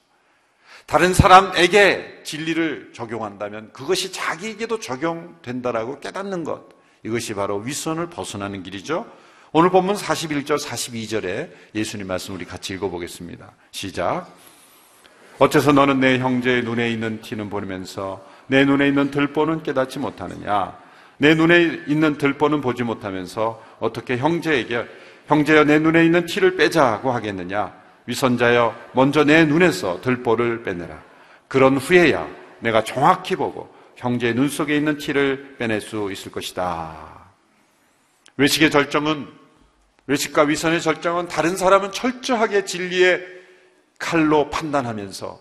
다른 0.88 1.14
사람에게 1.14 2.22
진리를 2.24 2.92
적용한다면 2.94 3.72
그것이 3.72 4.12
자기에게도 4.12 4.80
적용된다라고 4.80 6.00
깨닫는 6.00 6.44
것. 6.44 6.70
이것이 7.04 7.36
바로 7.36 7.58
위선을 7.58 8.10
벗어나는 8.10 8.64
길이죠. 8.64 9.06
오늘 9.58 9.70
본문 9.70 9.96
41절, 9.96 10.62
42절에 10.62 11.50
예수님 11.74 12.08
말씀 12.08 12.36
우리 12.36 12.44
같이 12.44 12.74
읽어보겠습니다. 12.74 13.54
시작. 13.72 14.28
어째서 15.40 15.72
너는 15.72 16.02
내 16.02 16.20
형제의 16.20 16.64
눈에 16.64 16.92
있는 16.92 17.22
티는 17.22 17.50
보면서 17.50 18.22
내 18.48 18.66
눈에 18.66 18.90
있는 18.90 19.12
들보는 19.12 19.64
깨닫지 19.64 20.00
못하느냐? 20.00 20.78
내 21.20 21.36
눈에 21.36 21.84
있는 21.88 22.18
들보는 22.18 22.60
보지 22.60 22.84
못하면서 22.84 23.64
어떻게 23.80 24.18
형제에게 24.18 24.88
형제여 25.28 25.64
내 25.64 25.80
눈에 25.80 26.04
있는 26.04 26.26
티를 26.26 26.58
빼자고 26.58 27.14
하겠느냐? 27.14 27.74
위선자여 28.08 28.76
먼저 28.92 29.24
내 29.24 29.46
눈에서 29.46 30.02
들보를 30.02 30.64
빼내라. 30.64 31.02
그런 31.48 31.78
후에야 31.78 32.28
내가 32.60 32.84
정확히 32.84 33.38
보고 33.38 33.74
형제의 33.96 34.36
눈 34.36 34.50
속에 34.50 34.76
있는 34.76 34.98
티를 34.98 35.56
빼낼 35.58 35.80
수 35.80 36.12
있을 36.12 36.30
것이다. 36.34 37.16
외식의 38.36 38.70
절정은 38.70 39.45
외식과 40.08 40.44
위선의 40.44 40.82
절정은 40.82 41.28
다른 41.28 41.58
사람은 41.58 41.92
철저하게 41.92 42.66
진리의 42.66 43.26
칼로 43.98 44.50
판단하면서 44.50 45.40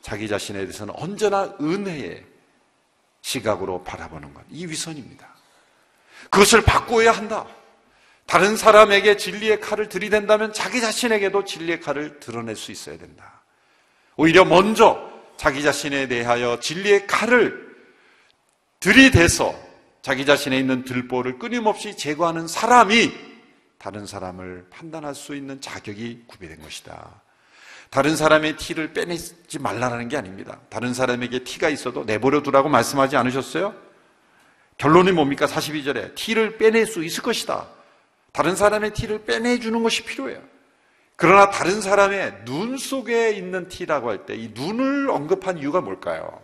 자기 0.00 0.28
자신에 0.28 0.60
대해서는 0.60 0.94
언제나 0.96 1.54
은혜의 1.60 2.24
시각으로 3.20 3.82
바라보는 3.82 4.32
것. 4.32 4.44
이 4.50 4.66
위선입니다. 4.66 5.26
그것을 6.30 6.62
바꾸어야 6.62 7.12
한다. 7.12 7.46
다른 8.24 8.56
사람에게 8.56 9.16
진리의 9.16 9.60
칼을 9.60 9.88
들이댄다면 9.88 10.52
자기 10.52 10.80
자신에게도 10.80 11.44
진리의 11.44 11.80
칼을 11.80 12.20
드러낼 12.20 12.56
수 12.56 12.72
있어야 12.72 12.98
된다. 12.98 13.42
오히려 14.16 14.44
먼저 14.44 15.10
자기 15.36 15.62
자신에 15.62 16.08
대하여 16.08 16.58
진리의 16.60 17.06
칼을 17.06 17.66
들이대서 18.80 19.54
자기 20.02 20.24
자신에 20.24 20.58
있는 20.58 20.84
들보를 20.84 21.38
끊임없이 21.38 21.96
제거하는 21.96 22.46
사람이 22.46 23.25
다른 23.86 24.04
사람을 24.04 24.66
판단할 24.68 25.14
수 25.14 25.36
있는 25.36 25.60
자격이 25.60 26.24
구비된 26.26 26.60
것이다. 26.60 27.22
다른 27.88 28.16
사람의 28.16 28.56
티를 28.56 28.92
빼내지 28.92 29.60
말라는 29.60 30.08
게 30.08 30.16
아닙니다. 30.16 30.58
다른 30.68 30.92
사람에게 30.92 31.44
티가 31.44 31.68
있어도 31.68 32.02
내버려 32.02 32.42
두라고 32.42 32.68
말씀하지 32.68 33.16
않으셨어요? 33.16 33.76
결론이 34.78 35.12
뭡니까? 35.12 35.46
42절에 35.46 36.16
티를 36.16 36.58
빼낼 36.58 36.84
수 36.88 37.04
있을 37.04 37.22
것이다. 37.22 37.68
다른 38.32 38.56
사람의 38.56 38.92
티를 38.92 39.24
빼내주는 39.24 39.80
것이 39.80 40.02
필요해요. 40.02 40.42
그러나 41.14 41.50
다른 41.50 41.80
사람의 41.80 42.40
눈 42.44 42.76
속에 42.78 43.30
있는 43.30 43.68
티라고 43.68 44.10
할 44.10 44.26
때 44.26 44.34
이 44.34 44.50
눈을 44.52 45.10
언급한 45.10 45.58
이유가 45.58 45.80
뭘까요? 45.80 46.42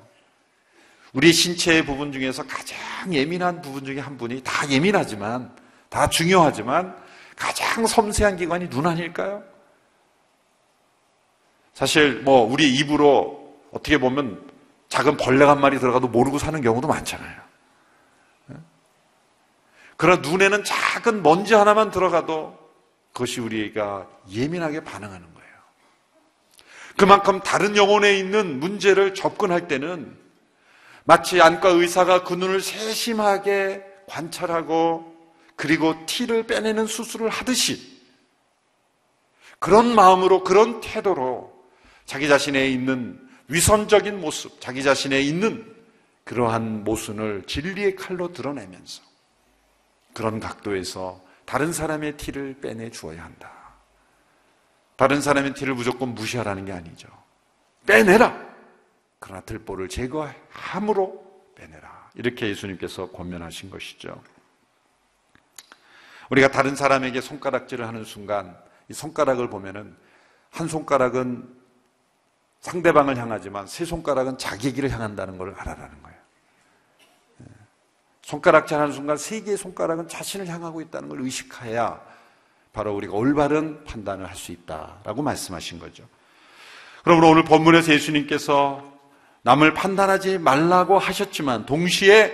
우리 1.12 1.32
신체의 1.32 1.86
부분 1.86 2.12
중에서 2.12 2.44
가장 2.46 2.78
예민한 3.12 3.60
부분 3.60 3.84
중에 3.84 3.98
한 3.98 4.16
분이 4.16 4.42
다 4.44 4.70
예민하지만 4.70 5.52
다 5.88 6.08
중요하지만 6.08 7.01
가장 7.36 7.86
섬세한 7.86 8.36
기관이 8.36 8.68
눈 8.68 8.86
아닐까요? 8.86 9.42
사실 11.74 12.20
뭐 12.20 12.42
우리 12.42 12.74
입으로 12.74 13.56
어떻게 13.72 13.98
보면 13.98 14.50
작은 14.88 15.16
벌레가 15.16 15.52
한 15.52 15.60
마리 15.60 15.78
들어가도 15.78 16.08
모르고 16.08 16.38
사는 16.38 16.60
경우도 16.60 16.86
많잖아요. 16.86 17.42
그러나 19.96 20.20
눈에는 20.20 20.64
작은 20.64 21.22
먼지 21.22 21.54
하나만 21.54 21.90
들어가도 21.90 22.58
그것이 23.12 23.40
우리가 23.40 24.08
예민하게 24.30 24.82
반응하는 24.84 25.32
거예요. 25.32 25.52
그만큼 26.96 27.40
다른 27.40 27.76
영혼에 27.76 28.18
있는 28.18 28.58
문제를 28.58 29.14
접근할 29.14 29.68
때는 29.68 30.18
마치 31.04 31.40
안과 31.40 31.68
의사가 31.68 32.24
그 32.24 32.34
눈을 32.34 32.60
세심하게 32.60 33.84
관찰하고 34.08 35.11
그리고 35.62 35.94
티를 36.06 36.42
빼내는 36.48 36.88
수술을 36.88 37.28
하듯이 37.28 38.02
그런 39.60 39.94
마음으로 39.94 40.42
그런 40.42 40.80
태도로 40.80 41.52
자기 42.04 42.26
자신에 42.26 42.66
있는 42.66 43.16
위선적인 43.46 44.20
모습, 44.20 44.60
자기 44.60 44.82
자신에 44.82 45.20
있는 45.20 45.72
그러한 46.24 46.82
모순을 46.82 47.44
진리의 47.46 47.94
칼로 47.94 48.32
드러내면서 48.32 49.02
그런 50.14 50.40
각도에서 50.40 51.24
다른 51.44 51.72
사람의 51.72 52.16
티를 52.16 52.56
빼내 52.60 52.90
주어야 52.90 53.22
한다. 53.22 53.52
다른 54.96 55.20
사람의 55.20 55.54
티를 55.54 55.74
무조건 55.74 56.08
무시하라는 56.16 56.64
게 56.64 56.72
아니죠. 56.72 57.06
빼내라! 57.86 58.36
그러나 59.20 59.42
들보를 59.42 59.88
제거함으로 59.88 61.52
빼내라. 61.54 62.10
이렇게 62.16 62.48
예수님께서 62.48 63.12
권면하신 63.12 63.70
것이죠. 63.70 64.20
우리가 66.32 66.50
다른 66.50 66.74
사람에게 66.74 67.20
손가락질을 67.20 67.86
하는 67.86 68.04
순간 68.04 68.56
이 68.88 68.94
손가락을 68.94 69.50
보면은 69.50 69.94
한 70.50 70.66
손가락은 70.66 71.46
상대방을 72.60 73.18
향하지만 73.18 73.66
세 73.66 73.84
손가락은 73.84 74.38
자기에게를 74.38 74.90
향한다는 74.90 75.36
걸 75.36 75.54
알아라는 75.58 76.02
거예요. 76.02 76.18
손가락질 78.22 78.78
하는 78.78 78.92
순간 78.92 79.18
세 79.18 79.42
개의 79.42 79.58
손가락은 79.58 80.08
자신을 80.08 80.46
향하고 80.46 80.80
있다는 80.80 81.10
걸 81.10 81.20
의식해야 81.20 82.00
바로 82.72 82.94
우리가 82.94 83.12
올바른 83.12 83.84
판단을 83.84 84.26
할 84.26 84.34
수 84.34 84.52
있다라고 84.52 85.20
말씀하신 85.20 85.78
거죠. 85.80 86.08
그러므로 87.04 87.28
오늘 87.28 87.44
본문에서 87.44 87.92
예수님께서 87.92 88.90
남을 89.42 89.74
판단하지 89.74 90.38
말라고 90.38 90.98
하셨지만 90.98 91.66
동시에 91.66 92.32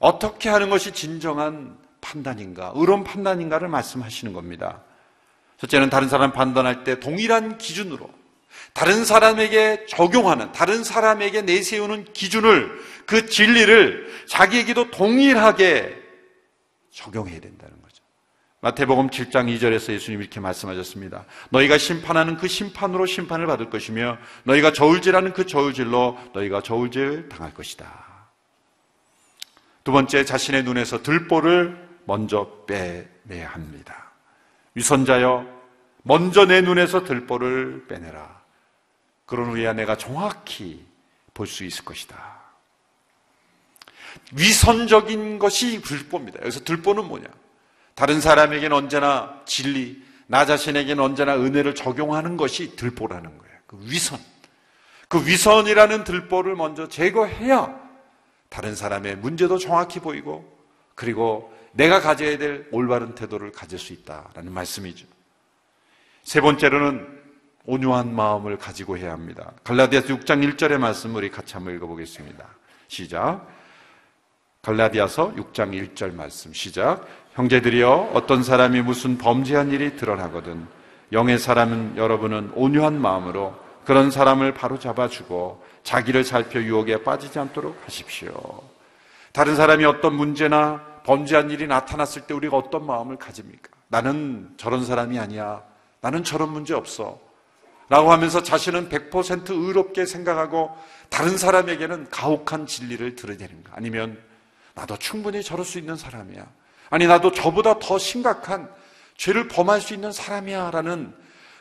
어떻게 0.00 0.50
하는 0.50 0.68
것이 0.68 0.92
진정한 0.92 1.85
판단인가, 2.06 2.72
의로운 2.76 3.02
판단인가를 3.02 3.68
말씀하시는 3.68 4.32
겁니다. 4.32 4.82
첫째는 5.58 5.90
다른 5.90 6.08
사람 6.08 6.32
판단할 6.32 6.84
때 6.84 7.00
동일한 7.00 7.58
기준으로 7.58 8.08
다른 8.72 9.04
사람에게 9.04 9.86
적용하는, 9.86 10.52
다른 10.52 10.84
사람에게 10.84 11.42
내세우는 11.42 12.12
기준을, 12.12 12.80
그 13.06 13.26
진리를 13.26 14.24
자기에게도 14.28 14.90
동일하게 14.90 15.96
적용해야 16.90 17.40
된다는 17.40 17.80
거죠. 17.82 18.02
마태복음 18.60 19.10
7장 19.10 19.54
2절에서 19.54 19.92
예수님 19.92 20.20
이렇게 20.20 20.40
말씀하셨습니다. 20.40 21.24
너희가 21.50 21.78
심판하는 21.78 22.36
그 22.36 22.48
심판으로 22.48 23.06
심판을 23.06 23.46
받을 23.46 23.68
것이며 23.70 24.18
너희가 24.44 24.72
저울질하는 24.72 25.32
그 25.32 25.46
저울질로 25.46 26.18
너희가 26.34 26.62
저울질 26.62 27.28
당할 27.28 27.52
것이다. 27.52 28.06
두 29.84 29.92
번째, 29.92 30.24
자신의 30.24 30.64
눈에서 30.64 31.02
들보를 31.02 31.85
먼저 32.06 32.64
빼내야 32.66 33.48
합니다. 33.50 34.10
위선자여, 34.74 35.46
먼저 36.02 36.46
내 36.46 36.60
눈에서 36.60 37.04
들보를 37.04 37.86
빼내라. 37.88 38.40
그런 39.26 39.50
후에야 39.50 39.72
내가 39.72 39.96
정확히 39.96 40.86
볼 41.34 41.46
수 41.46 41.64
있을 41.64 41.84
것이다. 41.84 42.36
위선적인 44.32 45.38
것이 45.38 45.82
들보입니다. 45.82 46.40
여기서 46.40 46.60
들보는 46.60 47.04
뭐냐? 47.06 47.26
다른 47.94 48.20
사람에게는 48.20 48.74
언제나 48.76 49.42
진리, 49.44 50.02
나 50.26 50.46
자신에게는 50.46 51.02
언제나 51.02 51.36
은혜를 51.36 51.74
적용하는 51.74 52.36
것이 52.36 52.76
들보라는 52.76 53.38
거예요. 53.38 53.56
그 53.66 53.78
위선. 53.82 54.18
그 55.08 55.26
위선이라는 55.26 56.04
들보를 56.04 56.56
먼저 56.56 56.88
제거해야 56.88 57.78
다른 58.48 58.74
사람의 58.74 59.16
문제도 59.16 59.56
정확히 59.58 60.00
보이고 60.00 60.56
그리고 60.94 61.55
내가 61.76 62.00
가져야 62.00 62.38
될 62.38 62.66
올바른 62.70 63.14
태도를 63.14 63.52
가질 63.52 63.78
수 63.78 63.92
있다라는 63.92 64.52
말씀이죠. 64.52 65.06
세 66.22 66.40
번째로는 66.40 67.06
온유한 67.66 68.14
마음을 68.14 68.56
가지고 68.56 68.96
해야 68.96 69.12
합니다. 69.12 69.52
갈라디아서 69.64 70.06
6장 70.06 70.56
1절의 70.56 70.78
말씀 70.78 71.14
우리 71.14 71.30
같이 71.30 71.54
한번 71.54 71.74
읽어보겠습니다. 71.74 72.44
시작. 72.88 73.46
갈라디아서 74.62 75.34
6장 75.34 75.94
1절 75.94 76.14
말씀 76.14 76.52
시작. 76.52 77.06
형제들이여 77.34 78.12
어떤 78.14 78.42
사람이 78.42 78.80
무슨 78.82 79.18
범죄한 79.18 79.70
일이 79.70 79.96
드러나거든 79.96 80.66
영의 81.12 81.38
사람은 81.38 81.96
여러분은 81.96 82.52
온유한 82.54 83.00
마음으로 83.00 83.54
그런 83.84 84.10
사람을 84.10 84.54
바로 84.54 84.78
잡아주고 84.78 85.62
자기를 85.84 86.24
살펴 86.24 86.60
유혹에 86.60 87.04
빠지지 87.04 87.38
않도록 87.38 87.80
하십시오. 87.84 88.32
다른 89.32 89.54
사람이 89.54 89.84
어떤 89.84 90.14
문제나 90.14 90.95
범죄한 91.06 91.52
일이 91.52 91.68
나타났을 91.68 92.22
때 92.22 92.34
우리가 92.34 92.56
어떤 92.56 92.84
마음을 92.84 93.16
가집니까? 93.16 93.70
나는 93.86 94.52
저런 94.56 94.84
사람이 94.84 95.18
아니야. 95.20 95.62
나는 96.00 96.24
저런 96.24 96.50
문제 96.50 96.74
없어. 96.74 97.20
라고 97.88 98.10
하면서 98.10 98.42
자신은 98.42 98.88
100% 98.88 99.50
의롭게 99.50 100.04
생각하고 100.04 100.76
다른 101.08 101.38
사람에게는 101.38 102.10
가혹한 102.10 102.66
진리를 102.66 103.14
들어내는가? 103.14 103.72
아니면 103.76 104.18
나도 104.74 104.98
충분히 104.98 105.44
저럴 105.44 105.64
수 105.64 105.78
있는 105.78 105.94
사람이야. 105.94 106.44
아니, 106.90 107.06
나도 107.06 107.30
저보다 107.30 107.78
더 107.78 107.98
심각한 107.98 108.68
죄를 109.16 109.46
범할 109.46 109.80
수 109.80 109.94
있는 109.94 110.10
사람이야. 110.10 110.72
라는 110.72 111.14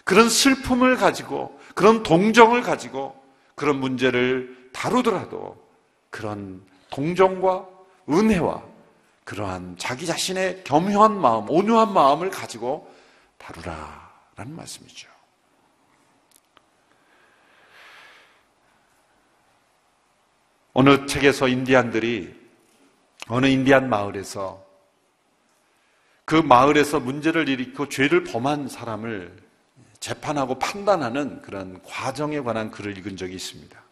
그런 0.03 0.27
슬픔을 0.27 0.97
가지고, 0.97 1.60
그런 1.75 2.01
동정을 2.01 2.63
가지고, 2.63 3.15
그런 3.53 3.79
문제를 3.79 4.69
다루더라도 4.73 5.63
그런 6.10 6.63
동정과 6.89 7.67
은혜와 8.10 8.74
그러한 9.25 9.75
자기 9.77 10.05
자신의 10.05 10.63
겸허한 10.63 11.19
마음, 11.19 11.49
온유한 11.49 11.91
마음을 11.91 12.29
가지고 12.29 12.91
다루라. 13.38 14.05
라는 14.35 14.55
말씀이죠. 14.55 15.09
어느 20.73 21.05
책에서 21.05 21.47
인디안들이 21.47 22.35
어느 23.29 23.45
인디안 23.45 23.89
마을에서 23.89 24.63
그 26.25 26.35
마을에서 26.35 26.99
문제를 26.99 27.47
일으키고 27.47 27.88
죄를 27.88 28.23
범한 28.25 28.67
사람을 28.67 29.41
재판하고 29.99 30.59
판단하는 30.59 31.41
그런 31.41 31.81
과정에 31.83 32.41
관한 32.41 32.71
글을 32.71 32.97
읽은 32.97 33.15
적이 33.15 33.35
있습니다. 33.35 33.85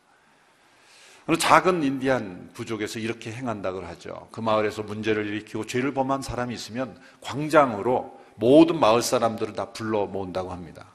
작은 1.40 1.84
인디안 1.84 2.50
부족에서 2.54 3.00
이렇게 3.00 3.32
행한다고 3.32 3.82
하죠. 3.82 4.28
그 4.32 4.42
마을에서 4.42 4.84
문제를 4.84 5.26
일으키고 5.28 5.66
죄를 5.66 5.94
범한 5.94 6.22
사람이 6.22 6.54
있으면 6.54 7.00
광장으로 7.22 8.22
모든 8.36 8.80
마을 8.80 9.02
사람들을 9.02 9.54
다 9.54 9.72
불러 9.72 10.06
모은다고 10.06 10.52
합니다. 10.52 10.88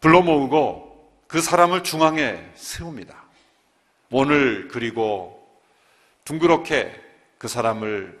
불러 0.00 0.20
모으고 0.20 0.92
그 1.28 1.40
사람을 1.40 1.82
중앙에 1.82 2.50
세웁니다. 2.54 3.22
원을 4.10 4.68
그리고 4.68 5.48
둥그렇게 6.24 7.00
그 7.38 7.48
사람을 7.48 8.20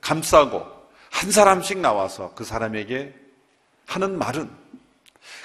감싸고 0.00 0.64
한 1.10 1.30
사람씩 1.30 1.78
나와서 1.78 2.32
그 2.34 2.44
사람에게 2.44 3.14
하는 3.86 4.18
말은 4.18 4.50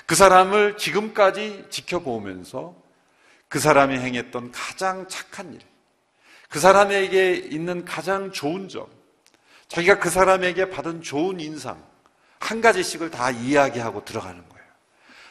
그 0.05 0.15
사람을 0.15 0.77
지금까지 0.77 1.65
지켜보면서 1.69 2.73
그 3.49 3.59
사람이 3.59 3.97
행했던 3.97 4.51
가장 4.51 5.07
착한 5.07 5.53
일, 5.53 5.59
그 6.49 6.59
사람에게 6.59 7.35
있는 7.35 7.85
가장 7.85 8.31
좋은 8.31 8.69
점, 8.69 8.87
자기가 9.67 9.99
그 9.99 10.09
사람에게 10.09 10.69
받은 10.69 11.01
좋은 11.01 11.39
인상, 11.39 11.81
한 12.39 12.61
가지씩을 12.61 13.11
다 13.11 13.31
이야기하고 13.31 14.05
들어가는 14.05 14.37
거예요. 14.37 14.65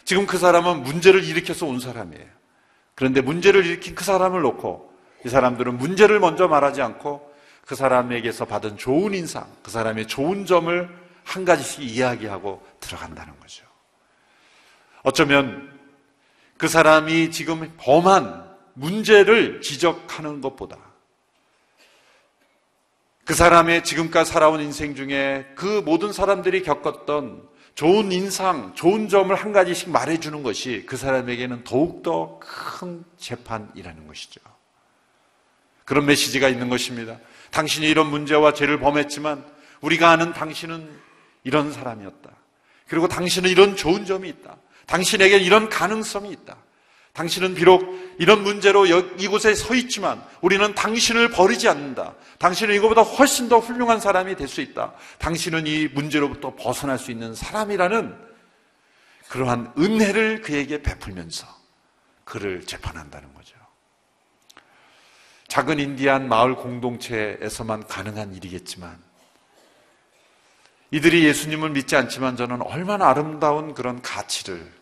지금 0.05 0.27
그 0.27 0.39
사람은 0.39 0.83
문제를 0.83 1.25
일으켜서 1.25 1.67
온 1.67 1.81
사람이에요. 1.81 2.27
그런데 2.95 3.21
문제를 3.21 3.65
일으킨 3.67 3.95
그 3.95 4.05
사람을 4.05 4.41
놓고 4.43 4.95
이 5.25 5.29
사람들은 5.29 5.77
문제를 5.77 6.21
먼저 6.21 6.49
말하지 6.49 6.83
않고 6.83 7.35
그 7.67 7.75
사람에게서 7.75 8.45
받은 8.45 8.77
좋은 8.77 9.13
인상, 9.15 9.47
그 9.63 9.71
사람의 9.71 10.07
좋은 10.07 10.47
점을 10.47 11.07
한 11.25 11.45
가지씩 11.45 11.83
이야기하고 11.83 12.65
들어간다는 12.79 13.39
거죠. 13.41 13.65
어쩌면 15.03 15.76
그 16.57 16.69
사람이 16.69 17.31
지금 17.31 17.73
범한 17.77 18.47
문제를 18.75 19.61
지적하는 19.61 20.41
것보다 20.41 20.79
그 23.25 23.35
사람의 23.35 23.83
지금까지 23.83 24.31
살아온 24.31 24.61
인생 24.61 24.95
중에 24.95 25.47
그 25.57 25.83
모든 25.85 26.13
사람들이 26.13 26.63
겪었던 26.63 27.49
좋은 27.75 28.13
인상, 28.13 28.73
좋은 28.75 29.09
점을 29.09 29.35
한 29.35 29.53
가지씩 29.53 29.91
말해주는 29.91 30.43
것이 30.43 30.85
그 30.87 30.97
사람에게는 30.97 31.65
더욱더 31.65 32.39
큰 32.41 33.05
재판이라는 33.19 34.07
것이죠. 34.07 34.41
그런 35.85 36.07
메시지가 36.07 36.49
있는 36.49 36.69
것입니다. 36.69 37.19
당신이 37.51 37.89
이런 37.89 38.09
문제와 38.09 38.55
죄를 38.55 38.79
범했지만 38.79 39.45
우리가 39.81 40.11
아는 40.11 40.33
당신은 40.33 40.89
이런 41.45 41.73
사람이었다. 41.73 42.31
그리고 42.89 43.09
당신은 43.09 43.51
이런 43.51 43.77
좋은 43.77 44.05
점이 44.05 44.29
있다. 44.29 44.57
당신에게 44.87 45.39
이런 45.39 45.69
가능성이 45.69 46.31
있다. 46.31 46.57
당신은 47.13 47.55
비록 47.55 47.83
이런 48.19 48.43
문제로 48.43 48.85
이곳에 48.85 49.55
서 49.55 49.75
있지만 49.75 50.23
우리는 50.43 50.75
당신을 50.75 51.31
버리지 51.31 51.67
않는다. 51.69 52.15
당신은 52.39 52.75
이거보다 52.75 53.03
훨씬 53.03 53.49
더 53.49 53.59
훌륭한 53.59 54.01
사람이 54.01 54.37
될 54.37 54.49
수 54.49 54.61
있다. 54.61 54.93
당신은 55.19 55.67
이 55.67 55.89
문제로부터 55.89 56.55
벗어날 56.55 56.99
수 56.99 57.11
있는 57.11 57.35
사람이라는 57.35 58.27
그러한 59.29 59.73
은혜를 59.79 60.43
그에게 60.43 60.83
베풀면서 60.83 61.47
그를 62.25 62.65
재판한다는 62.67 63.33
거죠. 63.35 63.57
작은 65.49 65.79
인디안 65.79 66.29
마을 66.29 66.55
공동체에서만 66.55 67.87
가능한 67.87 68.35
일이겠지만 68.35 68.99
이들이 70.91 71.25
예수님을 71.25 71.71
믿지 71.71 71.97
않지만 71.97 72.37
저는 72.37 72.61
얼마나 72.63 73.09
아름다운 73.09 73.73
그런 73.75 74.03
가치를 74.03 74.76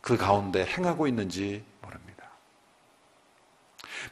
그 0.00 0.16
가운데 0.16 0.64
행하고 0.64 1.06
있는지 1.06 1.64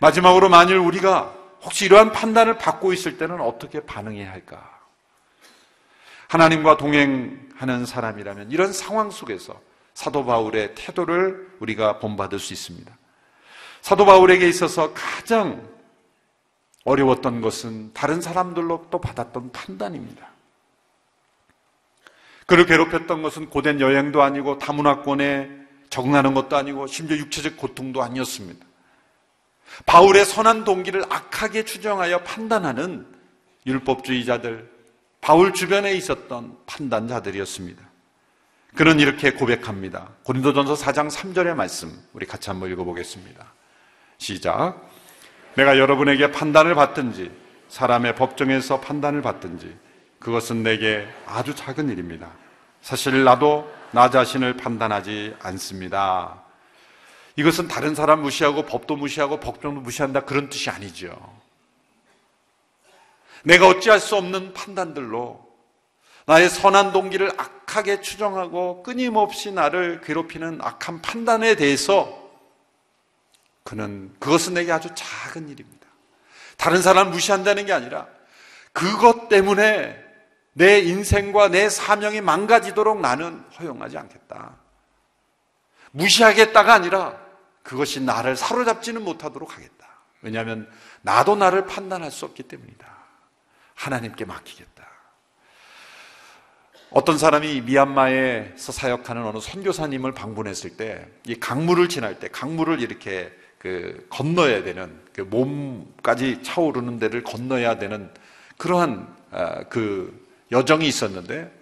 마지막으로 0.00 0.48
만일 0.48 0.76
우리가 0.76 1.34
혹시 1.62 1.86
이러한 1.86 2.12
판단을 2.12 2.58
받고 2.58 2.92
있을 2.92 3.18
때는 3.18 3.40
어떻게 3.40 3.80
반응해야 3.80 4.30
할까? 4.30 4.78
하나님과 6.28 6.76
동행하는 6.76 7.86
사람이라면 7.86 8.50
이런 8.50 8.72
상황 8.72 9.10
속에서 9.10 9.60
사도 9.94 10.24
바울의 10.24 10.74
태도를 10.74 11.56
우리가 11.58 11.98
본받을 11.98 12.38
수 12.38 12.52
있습니다. 12.52 12.96
사도 13.80 14.04
바울에게 14.04 14.48
있어서 14.48 14.92
가장 14.94 15.66
어려웠던 16.84 17.40
것은 17.40 17.92
다른 17.92 18.20
사람들로부터 18.20 19.00
받았던 19.00 19.52
판단입니다. 19.52 20.28
그를 22.46 22.66
괴롭혔던 22.66 23.22
것은 23.22 23.50
고된 23.50 23.80
여행도 23.80 24.22
아니고 24.22 24.58
다문화권에 24.58 25.57
적응하는 25.90 26.34
것도 26.34 26.56
아니고 26.56 26.86
심지어 26.86 27.16
육체적 27.16 27.56
고통도 27.56 28.02
아니었습니다. 28.02 28.66
바울의 29.86 30.24
선한 30.24 30.64
동기를 30.64 31.04
악하게 31.08 31.64
추정하여 31.64 32.22
판단하는 32.22 33.06
율법주의자들, 33.66 34.68
바울 35.20 35.52
주변에 35.52 35.94
있었던 35.94 36.56
판단자들이었습니다. 36.66 37.88
그는 38.74 39.00
이렇게 39.00 39.32
고백합니다. 39.32 40.10
고린도전서 40.24 40.74
4장 40.74 41.10
3절의 41.10 41.54
말씀 41.54 41.92
우리 42.12 42.26
같이 42.26 42.50
한번 42.50 42.70
읽어보겠습니다. 42.70 43.52
시작. 44.18 44.88
내가 45.56 45.78
여러분에게 45.78 46.30
판단을 46.30 46.74
받든지 46.74 47.30
사람의 47.68 48.14
법정에서 48.14 48.80
판단을 48.80 49.22
받든지 49.22 49.76
그것은 50.18 50.62
내게 50.62 51.06
아주 51.26 51.54
작은 51.54 51.88
일입니다. 51.88 52.30
사실 52.80 53.24
나도 53.24 53.70
나 53.92 54.10
자신을 54.10 54.56
판단하지 54.56 55.36
않습니다. 55.40 56.42
이것은 57.36 57.68
다른 57.68 57.94
사람 57.94 58.22
무시하고 58.22 58.64
법도 58.64 58.96
무시하고 58.96 59.40
법정도 59.40 59.80
무시한다 59.80 60.20
그런 60.20 60.48
뜻이 60.48 60.70
아니죠. 60.70 61.16
내가 63.44 63.68
어찌할 63.68 64.00
수 64.00 64.16
없는 64.16 64.52
판단들로 64.52 65.46
나의 66.26 66.50
선한 66.50 66.92
동기를 66.92 67.32
악하게 67.38 68.02
추정하고 68.02 68.82
끊임없이 68.82 69.52
나를 69.52 70.02
괴롭히는 70.02 70.58
악한 70.60 71.00
판단에 71.00 71.54
대해서 71.54 72.28
그는 73.62 74.14
그것은 74.18 74.54
내게 74.54 74.72
아주 74.72 74.88
작은 74.94 75.48
일입니다. 75.48 75.86
다른 76.56 76.82
사람 76.82 77.10
무시한다는 77.10 77.66
게 77.66 77.72
아니라 77.72 78.06
그것 78.72 79.28
때문에 79.28 80.07
내 80.58 80.80
인생과 80.80 81.50
내 81.50 81.68
사명이 81.68 82.20
망가지도록 82.20 83.00
나는 83.00 83.44
허용하지 83.58 83.96
않겠다. 83.96 84.56
무시하겠다가 85.92 86.74
아니라 86.74 87.16
그것이 87.62 88.00
나를 88.00 88.36
사로잡지는 88.36 89.04
못하도록 89.04 89.54
하겠다. 89.54 89.86
왜냐하면 90.20 90.68
나도 91.02 91.36
나를 91.36 91.66
판단할 91.66 92.10
수 92.10 92.24
없기 92.24 92.42
때문이다. 92.42 92.86
하나님께 93.74 94.24
맡기겠다. 94.24 94.84
어떤 96.90 97.18
사람이 97.18 97.60
미얀마에서 97.60 98.72
사역하는 98.72 99.24
어느 99.26 99.38
선교사님을 99.38 100.12
방문했을 100.12 100.76
때, 100.76 101.06
이 101.24 101.38
강물을 101.38 101.88
지날 101.88 102.18
때, 102.18 102.28
강물을 102.28 102.80
이렇게 102.80 103.32
그 103.58 104.08
건너야 104.10 104.64
되는, 104.64 105.00
그 105.12 105.20
몸까지 105.20 106.42
차오르는 106.42 106.98
데를 106.98 107.22
건너야 107.22 107.78
되는 107.78 108.12
그러한 108.56 109.16
아, 109.30 109.62
그 109.68 110.27
여정이 110.50 110.86
있었는데, 110.86 111.52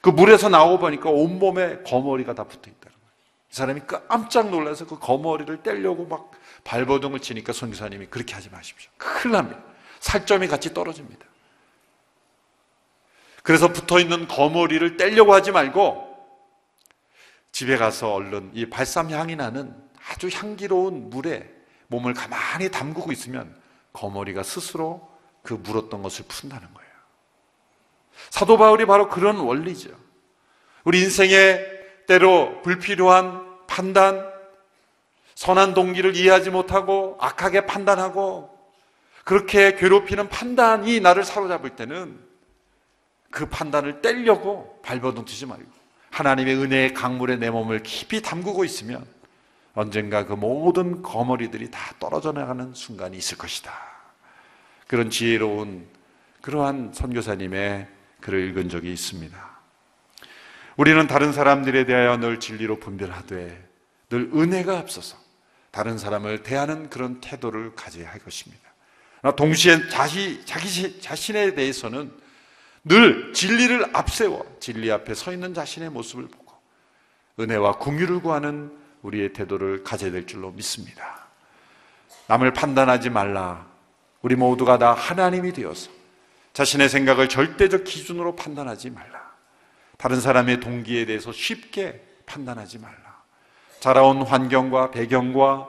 그 0.00 0.10
물에서 0.10 0.48
나오고 0.48 0.78
보니까 0.78 1.10
온몸에 1.10 1.82
거머리가 1.82 2.34
다 2.34 2.44
붙어 2.44 2.70
있다. 2.70 2.90
이 2.90 3.54
사람이 3.54 3.80
깜짝 4.08 4.50
놀라서 4.50 4.86
그 4.86 4.98
거머리를 4.98 5.62
떼려고 5.62 6.06
막 6.06 6.30
발버둥을 6.64 7.20
치니까 7.20 7.52
선교사님이 7.52 8.06
그렇게 8.06 8.34
하지 8.34 8.48
마십시오. 8.50 8.90
큰일 8.96 9.32
납니다. 9.32 9.60
살점이 9.98 10.46
같이 10.46 10.72
떨어집니다. 10.72 11.26
그래서 13.42 13.72
붙어 13.72 13.98
있는 13.98 14.28
거머리를 14.28 14.96
떼려고 14.96 15.34
하지 15.34 15.50
말고 15.50 16.08
집에 17.52 17.76
가서 17.76 18.14
얼른 18.14 18.52
이 18.54 18.70
발삼 18.70 19.10
향이 19.10 19.36
나는 19.36 19.74
아주 20.08 20.28
향기로운 20.28 21.10
물에 21.10 21.50
몸을 21.88 22.14
가만히 22.14 22.70
담그고 22.70 23.10
있으면 23.12 23.60
거머리가 23.92 24.42
스스로 24.44 25.10
그 25.42 25.54
물었던 25.54 26.02
것을 26.02 26.24
푼다는 26.28 26.72
거예요. 26.72 26.89
사도 28.28 28.58
바울이 28.58 28.86
바로 28.86 29.08
그런 29.08 29.38
원리죠. 29.38 29.90
우리 30.84 31.00
인생의 31.00 31.66
때로 32.06 32.60
불필요한 32.62 33.66
판단, 33.66 34.28
선한 35.34 35.74
동기를 35.74 36.16
이해하지 36.16 36.50
못하고 36.50 37.16
악하게 37.20 37.66
판단하고 37.66 38.50
그렇게 39.24 39.76
괴롭히는 39.76 40.28
판단이 40.28 41.00
나를 41.00 41.24
사로잡을 41.24 41.70
때는 41.70 42.18
그 43.30 43.46
판단을 43.46 44.02
떼려고 44.02 44.80
발버둥 44.82 45.24
치지 45.24 45.46
말고 45.46 45.64
하나님의 46.10 46.56
은혜의 46.56 46.94
강물에 46.94 47.36
내 47.36 47.48
몸을 47.48 47.82
깊이 47.82 48.20
담그고 48.20 48.64
있으면 48.64 49.06
언젠가 49.74 50.26
그 50.26 50.32
모든 50.32 51.00
거머리들이 51.00 51.70
다 51.70 51.94
떨어져 51.98 52.32
나가는 52.32 52.74
순간이 52.74 53.16
있을 53.16 53.38
것이다. 53.38 53.72
그런 54.88 55.08
지혜로운 55.08 55.86
그러한 56.40 56.90
선교사님의 56.92 57.86
글을 58.20 58.48
읽은 58.50 58.68
적이 58.68 58.92
있습니다. 58.92 59.50
우리는 60.76 61.06
다른 61.06 61.32
사람들에 61.32 61.84
대하여 61.84 62.16
늘 62.16 62.40
진리로 62.40 62.78
분별하되 62.78 63.68
늘 64.08 64.30
은혜가 64.34 64.78
앞서서 64.78 65.16
다른 65.70 65.98
사람을 65.98 66.42
대하는 66.42 66.90
그런 66.90 67.20
태도를 67.20 67.74
가져야 67.74 68.10
할 68.10 68.18
것입니다. 68.20 68.70
동시에 69.36 69.88
자기, 69.88 70.44
자기 70.44 71.00
자신에 71.00 71.54
대해서는 71.54 72.10
늘 72.84 73.32
진리를 73.34 73.94
앞세워 73.94 74.56
진리 74.58 74.90
앞에 74.90 75.14
서 75.14 75.32
있는 75.32 75.52
자신의 75.52 75.90
모습을 75.90 76.28
보고 76.28 76.54
은혜와 77.38 77.78
궁유를 77.78 78.20
구하는 78.20 78.76
우리의 79.02 79.32
태도를 79.32 79.84
가져야 79.84 80.10
될 80.10 80.26
줄로 80.26 80.50
믿습니다. 80.50 81.26
남을 82.26 82.52
판단하지 82.52 83.10
말라. 83.10 83.66
우리 84.22 84.36
모두가 84.36 84.78
다 84.78 84.92
하나님이 84.92 85.52
되어서 85.52 85.90
자신의 86.52 86.88
생각을 86.88 87.28
절대적 87.28 87.84
기준으로 87.84 88.36
판단하지 88.36 88.90
말라. 88.90 89.30
다른 89.96 90.20
사람의 90.20 90.60
동기에 90.60 91.06
대해서 91.06 91.32
쉽게 91.32 92.04
판단하지 92.26 92.78
말라. 92.78 93.22
자라온 93.80 94.22
환경과 94.22 94.90
배경과 94.90 95.68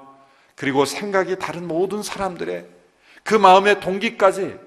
그리고 0.56 0.86
생각이 0.86 1.40
다른 1.40 1.68
모든 1.68 2.04
사람들의 2.04 2.68
그 3.24 3.36
마음의 3.36 3.80
동기까지 3.80 4.58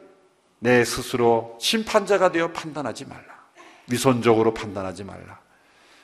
내 0.59 0.85
스스로 0.85 1.59
심판자가 1.61 2.33
되어 2.33 2.53
판단하지 2.53 3.07
말라. 3.07 3.35
위선적으로 3.91 4.55
판단하지 4.55 5.05
말라. 5.05 5.41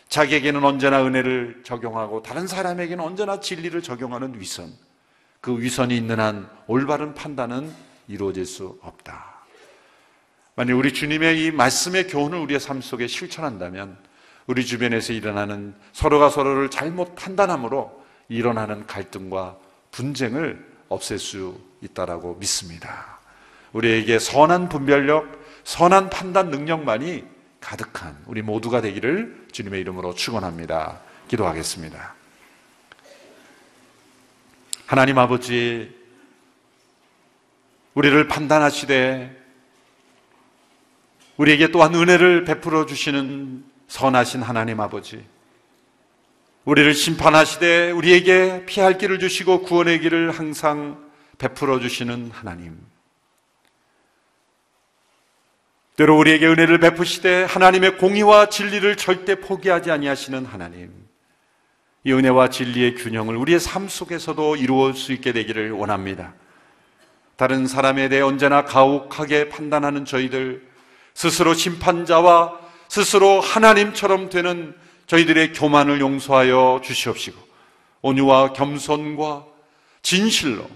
자기에게는 0.08 0.64
언제나 0.64 1.04
은혜를 1.04 1.62
적용하고 1.64 2.22
다른 2.22 2.46
사람에게는 2.46 3.02
언제나 3.02 3.40
진리를 3.40 3.80
적용하는 3.80 4.38
위선. 4.38 4.72
그 5.40 5.58
위선이 5.58 5.96
있는 5.96 6.20
한 6.20 6.50
올바른 6.66 7.14
판단은 7.14 7.72
이루어질 8.08 8.44
수 8.44 8.78
없다. 8.82 9.39
만약 10.60 10.76
우리 10.76 10.92
주님의 10.92 11.42
이 11.42 11.50
말씀의 11.52 12.06
교훈을 12.08 12.38
우리의 12.40 12.60
삶 12.60 12.82
속에 12.82 13.06
실천한다면 13.06 13.96
우리 14.46 14.66
주변에서 14.66 15.14
일어나는 15.14 15.74
서로가 15.94 16.28
서로를 16.28 16.68
잘못 16.68 17.14
판단함으로 17.14 18.04
일어나는 18.28 18.86
갈등과 18.86 19.56
분쟁을 19.90 20.62
없앨 20.90 21.18
수 21.18 21.58
있다라고 21.80 22.34
믿습니다. 22.34 23.20
우리에게 23.72 24.18
선한 24.18 24.68
분별력, 24.68 25.42
선한 25.64 26.10
판단 26.10 26.50
능력만이 26.50 27.24
가득한 27.58 28.18
우리 28.26 28.42
모두가 28.42 28.82
되기를 28.82 29.46
주님의 29.52 29.80
이름으로 29.80 30.14
축원합니다. 30.14 31.00
기도하겠습니다. 31.28 32.14
하나님 34.84 35.16
아버지 35.16 35.90
우리를 37.94 38.28
판단하시되 38.28 39.39
우리에게 41.40 41.68
또한 41.68 41.94
은혜를 41.94 42.44
베풀어 42.44 42.84
주시는 42.84 43.64
선하신 43.88 44.42
하나님 44.42 44.78
아버지 44.78 45.24
우리를 46.66 46.92
심판하시되 46.92 47.92
우리에게 47.92 48.66
피할 48.66 48.98
길을 48.98 49.18
주시고 49.18 49.62
구원의 49.62 50.00
길을 50.00 50.32
항상 50.32 51.02
베풀어 51.38 51.80
주시는 51.80 52.30
하나님 52.30 52.78
때로 55.96 56.18
우리에게 56.18 56.46
은혜를 56.46 56.78
베푸시되 56.78 57.44
하나님의 57.44 57.96
공의와 57.96 58.50
진리를 58.50 58.96
절대 58.96 59.34
포기하지 59.34 59.90
아니하시는 59.90 60.46
하나님. 60.46 60.90
이 62.04 62.12
은혜와 62.12 62.48
진리의 62.48 62.94
균형을 62.94 63.36
우리의 63.36 63.60
삶 63.60 63.86
속에서도 63.86 64.56
이루어 64.56 64.94
수 64.94 65.12
있게 65.12 65.32
되기를 65.32 65.72
원합니다. 65.72 66.32
다른 67.36 67.66
사람에 67.66 68.08
대해 68.08 68.22
언제나 68.22 68.64
가혹하게 68.64 69.50
판단하는 69.50 70.06
저희들, 70.06 70.69
스스로 71.14 71.54
심판자와 71.54 72.58
스스로 72.88 73.40
하나님처럼 73.40 74.30
되는 74.30 74.74
저희들의 75.06 75.52
교만을 75.52 76.00
용서하여 76.00 76.80
주시옵시고, 76.84 77.38
온유와 78.02 78.52
겸손과 78.52 79.44
진실로 80.02 80.66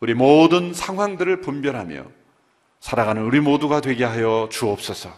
우리 0.00 0.14
모든 0.14 0.72
상황들을 0.74 1.40
분별하며 1.40 2.04
살아가는 2.80 3.22
우리 3.22 3.40
모두가 3.40 3.80
되게 3.80 4.04
하여 4.04 4.48
주옵소서. 4.50 5.10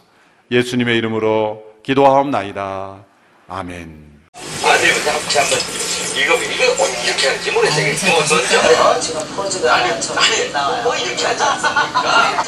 예수님의 0.51 0.97
이름으로 0.97 1.63
기도하옵나이다. 1.83 3.03
아멘. 3.47 4.21
혹시 4.33 5.37
한번 5.39 5.76
이거 6.17 6.33
이거 6.35 6.75
꼭 6.75 6.87
이렇게 7.05 7.27
할지 7.27 7.51
모르겠어요. 7.51 8.11
뭐 8.11 8.19
먼저 8.19 8.99
지금 8.99 9.21
포즈가 9.35 9.75
아니 9.75 10.01
저렇게 10.01 10.41
아니 10.43 10.51
나와요. 10.51 10.83
뭐 10.83 10.95
이렇게 10.95 11.25
하지 11.25 11.43
않습니까? 11.43 12.39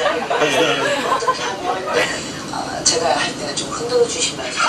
어떻게 1.14 1.44
하면 1.44 1.78
어, 2.52 2.84
제가 2.84 3.16
할 3.16 3.38
때는 3.38 3.56
좀 3.56 3.70
흔들어 3.70 4.08
주시면서 4.08 4.60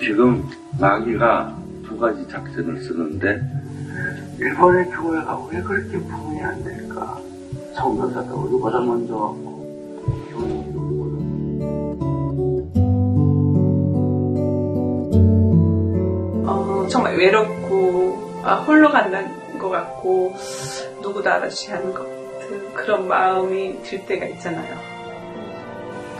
지금 0.00 0.48
마귀가 0.78 1.56
두 1.86 1.98
가지 1.98 2.26
작전을 2.28 2.82
쓰는데 2.82 3.40
일본의 4.38 4.90
교회가 4.90 5.46
왜 5.50 5.62
그렇게 5.62 5.98
부흥이 5.98 6.42
안 6.42 6.62
될까? 6.62 7.18
성교사도 7.74 8.34
우리보다 8.36 8.78
먼저 8.80 9.34
어, 16.46 16.86
정말 16.88 17.16
외롭고 17.16 18.40
아, 18.44 18.56
홀로 18.56 18.90
간다는 18.90 19.58
것 19.58 19.70
같고 19.70 20.34
누구도 21.02 21.28
알아주지 21.30 21.72
않은 21.72 21.94
것 21.94 22.04
같은 22.04 22.74
그런 22.74 23.08
마음이 23.08 23.82
들 23.82 24.04
때가 24.06 24.26
있잖아요. 24.26 24.76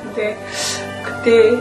근데 0.03 0.37
그때 1.05 1.53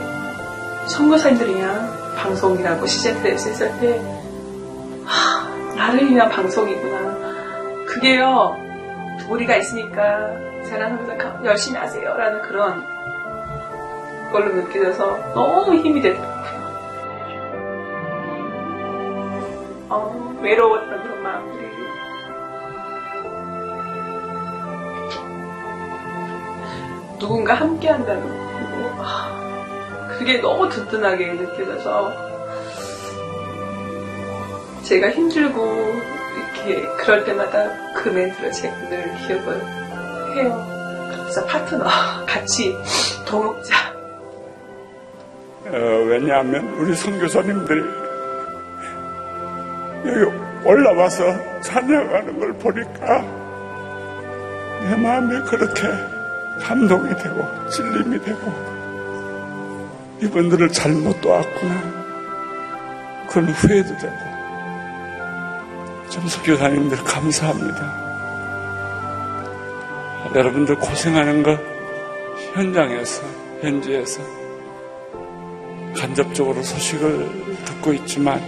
선교사님들이냐 0.87 2.15
방송이라고 2.17 2.85
시즌트에서 2.85 3.49
했을 3.49 3.79
때 3.79 4.01
하, 5.05 5.75
나를 5.75 6.09
위한 6.09 6.29
방송이구나. 6.29 7.13
그게요 7.85 8.62
우리가 9.29 9.55
있으니까 9.57 10.35
선교사 10.63 11.43
열심히 11.45 11.77
하세요라는 11.77 12.41
그런 12.41 12.85
걸로 14.31 14.53
느껴져서 14.53 15.33
너무 15.33 15.75
힘이 15.75 16.01
되더라고요. 16.01 16.43
어, 19.89 20.39
외로웠던 20.41 21.03
그런 21.03 21.23
마음들이 21.23 21.73
누군가 27.19 27.53
함께 27.53 27.89
한다는 27.89 28.23
거 28.27 28.43
아, 28.97 30.07
그게 30.17 30.41
너무 30.41 30.67
든든하게 30.67 31.33
느껴져서 31.33 32.11
제가 34.83 35.11
힘들고 35.11 36.13
이렇게 36.65 36.87
그럴 36.97 37.23
때마다 37.25 37.93
그 37.93 38.09
멘트를 38.09 38.51
제가 38.51 38.75
늘 38.89 39.13
기억을 39.17 39.61
해요. 40.35 40.67
그래서 41.21 41.45
파트너 41.45 41.85
같이 42.25 42.77
더 43.25 43.39
먹자. 43.39 43.93
어, 45.65 45.77
왜냐하면 46.07 46.67
우리 46.77 46.93
선교사님들이 46.95 47.81
여기 50.05 50.43
올라와서 50.65 51.23
찬양하는 51.61 52.39
걸 52.39 52.53
보니까 52.53 53.21
내 54.81 54.95
마음이 54.97 55.39
그렇게 55.45 55.87
감동이 56.61 57.15
되고 57.15 57.69
찔림이 57.69 58.19
되고 58.21 58.73
이분들을 60.21 60.69
잘못 60.69 61.19
도왔구나 61.21 61.73
그런 63.29 63.49
후회도 63.49 63.97
되고 63.97 64.32
점수교사님들 66.09 66.97
감사합니다 67.03 68.03
여러분들 70.35 70.75
고생하는 70.77 71.43
거 71.43 71.57
현장에서 72.53 73.23
현지에서 73.61 74.21
간접적으로 75.95 76.61
소식을 76.61 77.65
듣고 77.65 77.93
있지만 77.93 78.41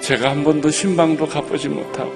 제가 0.00 0.30
한 0.30 0.42
번도 0.42 0.70
신방도 0.70 1.26
가보지 1.26 1.68
못하고 1.68 2.12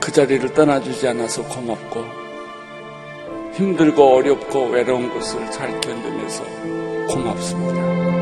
그 0.00 0.10
자리를 0.10 0.52
떠나주지 0.54 1.08
않아서 1.08 1.42
고맙고 1.44 2.04
힘들고 3.54 4.16
어렵고 4.16 4.66
외로운 4.66 5.12
것을 5.12 5.50
잘 5.50 5.80
견디면서 5.80 6.44
고맙습니다. 7.08 8.13